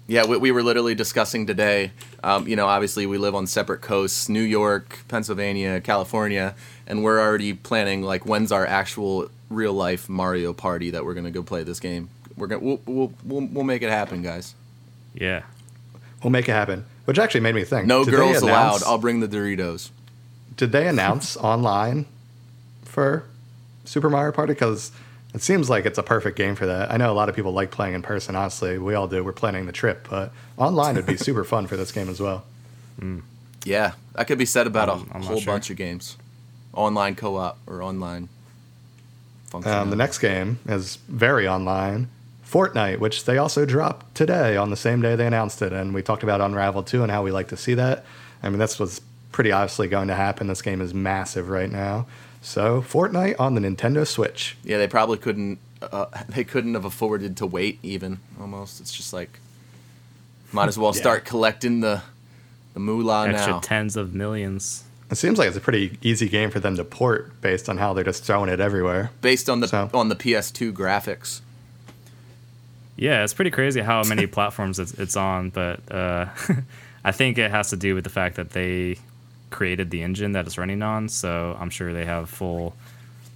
[0.07, 1.91] Yeah, we, we were literally discussing today.
[2.24, 6.55] Um, you know, obviously we live on separate coasts: New York, Pennsylvania, California,
[6.88, 11.32] and we're already planning like when's our actual real life Mario Party that we're gonna
[11.32, 12.09] go play this game.
[12.36, 14.55] We're gonna we'll we'll we'll, we'll make it happen, guys.
[15.13, 15.43] Yeah.
[16.24, 16.86] We'll make it happen.
[17.05, 17.88] Which actually made me think.
[17.88, 18.84] No did they girls allowed.
[18.84, 19.91] I'll bring the Doritos.
[20.58, 22.05] Did they announce online
[22.84, 23.24] for
[23.86, 24.53] Super Mario Party?
[24.53, 24.91] Because
[25.34, 26.91] it seems like it's a perfect game for that.
[26.91, 28.36] I know a lot of people like playing in person.
[28.36, 29.24] Honestly, we all do.
[29.24, 32.43] We're planning the trip, but online would be super fun for this game as well.
[33.64, 35.53] Yeah, that could be said about I'm- a I'm whole sure.
[35.53, 36.18] bunch of games,
[36.74, 38.30] online co-op or online.
[39.49, 39.72] Function.
[39.72, 42.10] Um, the next game is very online.
[42.45, 46.01] Fortnite, which they also dropped today on the same day they announced it, and we
[46.01, 48.05] talked about Unravel 2 and how we like to see that.
[48.41, 49.01] I mean, this was
[49.38, 50.47] pretty obviously going to happen.
[50.47, 52.07] This game is massive right now.
[52.41, 54.57] So, Fortnite on the Nintendo Switch.
[54.63, 55.59] Yeah, they probably couldn't.
[55.79, 57.77] Uh, they couldn't have afforded to wait.
[57.83, 59.39] Even almost, it's just like
[60.51, 61.01] might as well Yeah.
[61.01, 62.01] start collecting the
[62.73, 63.59] the moolah Extra now.
[63.59, 64.85] tens of millions.
[65.11, 67.93] It seems like it's a pretty easy game for them to port based on how
[67.93, 69.11] they're just throwing it everywhere.
[69.21, 71.41] based on the So- on the PS2 graphics.
[72.95, 76.25] Yeah, it's pretty crazy how many platforms it's, it's on, but uh,
[77.05, 78.97] I think it has to do with the fact that they
[79.49, 81.09] created the engine that it's running on.
[81.09, 82.75] So I'm sure they have full,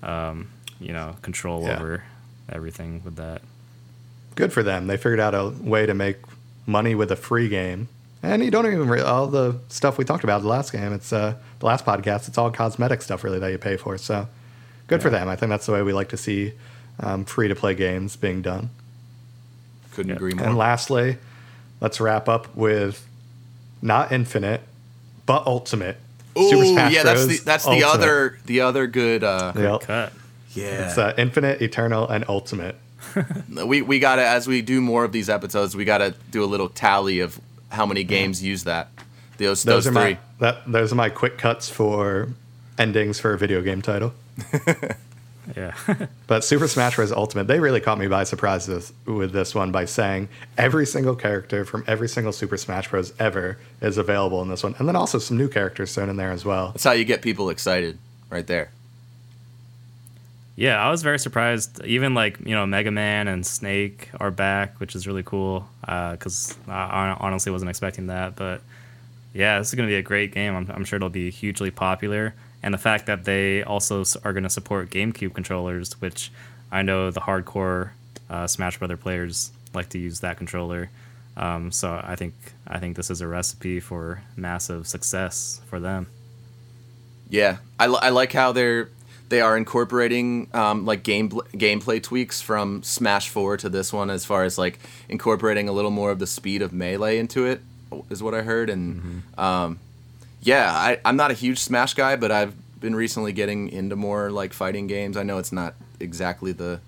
[0.04, 0.50] um,
[0.80, 1.78] you know, control Yeah.
[1.78, 2.04] over
[2.50, 3.42] everything with that.
[4.36, 4.88] Good for them.
[4.88, 6.18] They figured out a way to make
[6.66, 7.88] money with a free game.
[8.24, 10.94] And you don't even re- all the stuff we talked about the last game.
[10.94, 12.28] It's uh, the last podcast.
[12.28, 13.98] It's all cosmetic stuff really that you pay for.
[13.98, 14.28] So
[14.88, 15.28] good for them.
[15.28, 16.54] I think that's the way we like to see
[17.00, 18.70] um, free to play games being done.
[19.94, 20.16] Couldn't Yeah.
[20.18, 20.46] agree more.
[20.46, 21.18] And lastly,
[21.80, 23.06] let's wrap up with
[23.82, 24.62] not Infinite,
[25.26, 25.98] but Ultimate.
[26.38, 27.44] Ooh, Smash yeah, that's the Bros.
[27.44, 29.24] that's the other the other good.
[29.24, 29.82] Uh, Yep.
[29.82, 30.14] Cut.
[30.54, 32.76] yeah, It's uh, Infinite, Eternal, and Ultimate.
[33.66, 36.70] we we gotta as we do more of these episodes, we gotta do a little
[36.70, 38.90] tally of how many games use that.
[39.38, 40.14] Those Those those, are three.
[40.14, 42.30] my that those are my quick cuts for
[42.78, 44.14] endings for a video game title.
[45.56, 45.76] Yeah.
[46.28, 47.12] But Super Smash Bros.
[47.12, 51.14] Ultimate, they really caught me by surprise with, with this one by saying every single
[51.14, 53.12] character from every single Super Smash Bros.
[53.20, 56.32] ever is available in this one, and then also some new characters thrown in there
[56.32, 56.70] as well.
[56.72, 57.98] That's how you get people excited,
[58.30, 58.72] right there.
[60.56, 61.84] Yeah, I was very surprised.
[61.84, 65.68] Even like you know, Mega Man and Snake are back, which is really cool.
[65.88, 68.36] Uh, because I honestly wasn't expecting that.
[68.36, 68.62] But
[69.34, 70.56] yeah, this is gonna be a great game.
[70.56, 72.36] I'm, I'm sure it'll be hugely popular.
[72.64, 76.32] And the fact that they also are gonna support GameCube controllers, which
[76.72, 77.92] I know the hardcore
[78.30, 80.90] uh, Smash Brother players like to use that controller.
[81.38, 82.34] Um, so I think
[82.68, 86.08] I think this is a recipe for massive success for them.
[87.30, 88.90] Yeah, I, li- I like how they're
[89.30, 94.26] they are incorporating um, like game gameplay tweaks from Smash Four to this one, as
[94.26, 97.62] far as like incorporating a little more of the speed of melee into it,
[98.10, 98.70] is what I heard.
[98.70, 99.80] And um,
[100.42, 104.32] yeah, I, I'm not a huge Smash guy, but I've been recently getting into more
[104.32, 105.18] like fighting games.
[105.18, 106.80] I know it's not exactly the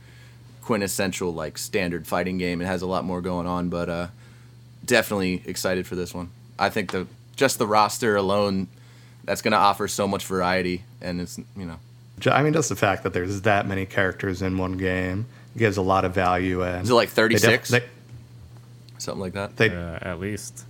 [0.64, 2.62] quintessential like standard fighting game.
[2.62, 4.08] It has a lot more going on, but uh,
[4.86, 6.30] definitely excited for this one.
[6.58, 8.68] I think the just the roster alone
[9.24, 11.78] that's going to offer so much variety and it's you know
[12.28, 15.26] I mean, just the fact that there's that many characters in one game
[15.58, 16.64] gives a lot of value.
[16.64, 17.70] And Is it like they def- 36?
[17.70, 17.84] they-
[18.98, 20.64] something like that they- Uh, at least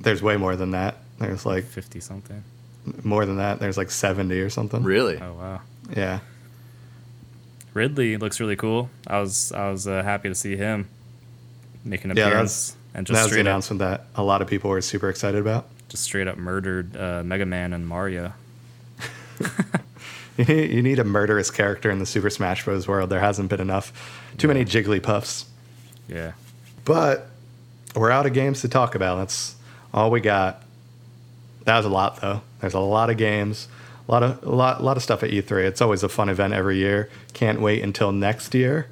[0.00, 0.96] there's way more than that.
[1.20, 2.42] There's like fifty something.
[3.04, 3.60] more than that.
[3.60, 4.82] There's like 70 or something.
[4.82, 5.60] really Oh wow.
[5.96, 6.20] Yeah.
[7.74, 8.90] Ridley looks really cool.
[9.06, 10.88] I was I was uh, happy to see him
[11.84, 14.42] make an Yeah, appearance and that just was the straight up, announcement that a lot
[14.42, 15.66] of people were super excited about.
[15.88, 18.32] just straight up murdered uh, Mega Man and Mario.
[20.38, 22.88] You need, you need a murderous character in the Super Smash Bros.
[22.88, 23.10] world.
[23.10, 23.92] There hasn't been enough.
[24.38, 25.44] Too many Jigglypuffs.
[26.08, 26.32] Yeah,
[26.86, 27.26] But
[27.94, 29.16] we're out of games to talk about.
[29.16, 29.54] That's
[29.92, 30.62] all we got.
[31.64, 32.42] That was a lot, though.
[32.60, 33.68] There's a lot of games,
[34.08, 35.64] a lot of a lot, a lot of stuff at E3.
[35.64, 37.10] It's always a fun event every year.
[37.32, 38.88] Can't wait until next year.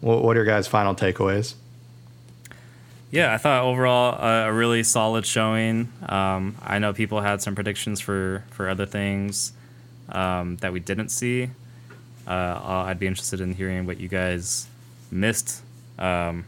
[0.00, 1.54] What, what are your guys' final takeaways?
[3.10, 3.34] yeah.
[3.34, 5.92] I thought overall uh, a really solid showing.
[6.08, 9.52] Um, I know people had some predictions for for other things
[10.10, 11.50] um, that we didn't see.
[12.26, 14.68] Uh, I'd be interested in hearing what you guys
[15.10, 15.62] missed
[15.98, 16.44] um,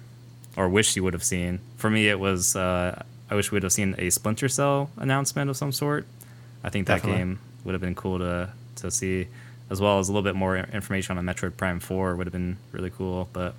[0.56, 1.58] or wish you would have seen.
[1.76, 3.02] For me, it was uh,
[3.32, 6.06] I wish we would have seen a Splinter Cell announcement of some sort.
[6.62, 7.18] I think that Definitely.
[7.18, 9.26] game would have been cool to to see,
[9.70, 12.58] as well as a little bit more information on Metroid Prime Four would have been
[12.72, 13.30] really cool.
[13.32, 13.54] But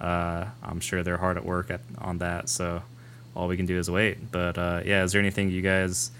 [0.00, 2.84] uh, I'm sure they're hard at work at, on that, so
[3.36, 4.32] all we can do is wait.
[4.32, 6.10] But uh, yeah, is there anything you guys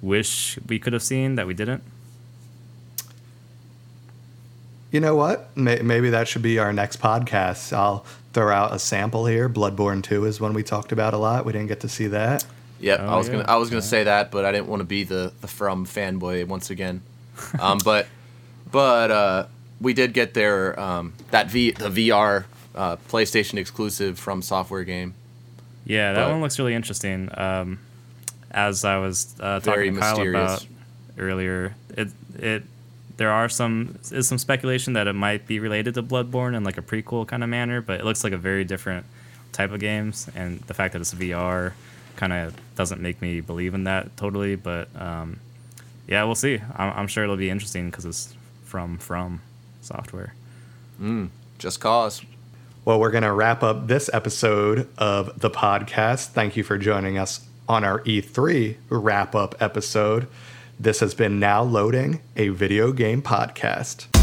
[0.00, 1.82] wish we could have seen that we didn't?
[4.92, 5.56] You know what?
[5.56, 7.72] May- maybe that should be our next podcast.
[7.72, 9.48] I'll throw out a sample here.
[9.48, 11.44] Bloodborne 2 is one we talked about a lot.
[11.44, 12.44] We didn't get to see that.
[12.80, 13.32] Yep, Oh, I was yeah.
[13.34, 15.86] gonna I was gonna say that, but I didn't want to be the the From
[15.86, 17.00] fanboy once again.
[17.60, 18.06] Um, but
[18.70, 19.46] but uh,
[19.80, 22.44] we did get their um, that V the VR
[22.74, 25.14] uh, PlayStation exclusive From Software game.
[25.86, 27.28] Yeah, that But- one looks really interesting.
[27.32, 27.78] Um,
[28.50, 30.64] as I was uh, talking to Kyle mysterious.
[30.64, 30.66] about
[31.18, 32.08] earlier, it
[32.38, 32.64] it
[33.22, 36.76] there are some is some speculation that it might be related to Bloodborne in like
[36.76, 39.06] a prequel kind of manner, but it looks like a very different
[39.52, 41.72] type of games, and the fact that it's VR
[42.16, 44.56] kind of doesn't make me believe in that totally.
[44.56, 45.38] But um,
[46.08, 46.60] yeah, we'll see.
[46.74, 48.34] I'm, I'm sure it'll be interesting because it's
[48.64, 49.40] from from
[49.82, 50.34] software.
[51.60, 52.22] Just cause.
[52.84, 56.30] Well, we're going to wrap up this episode of the podcast.
[56.30, 60.26] Thank you for joining us on our E3 wrap up episode.
[60.80, 64.21] This has been Now Loading, a video game podcast.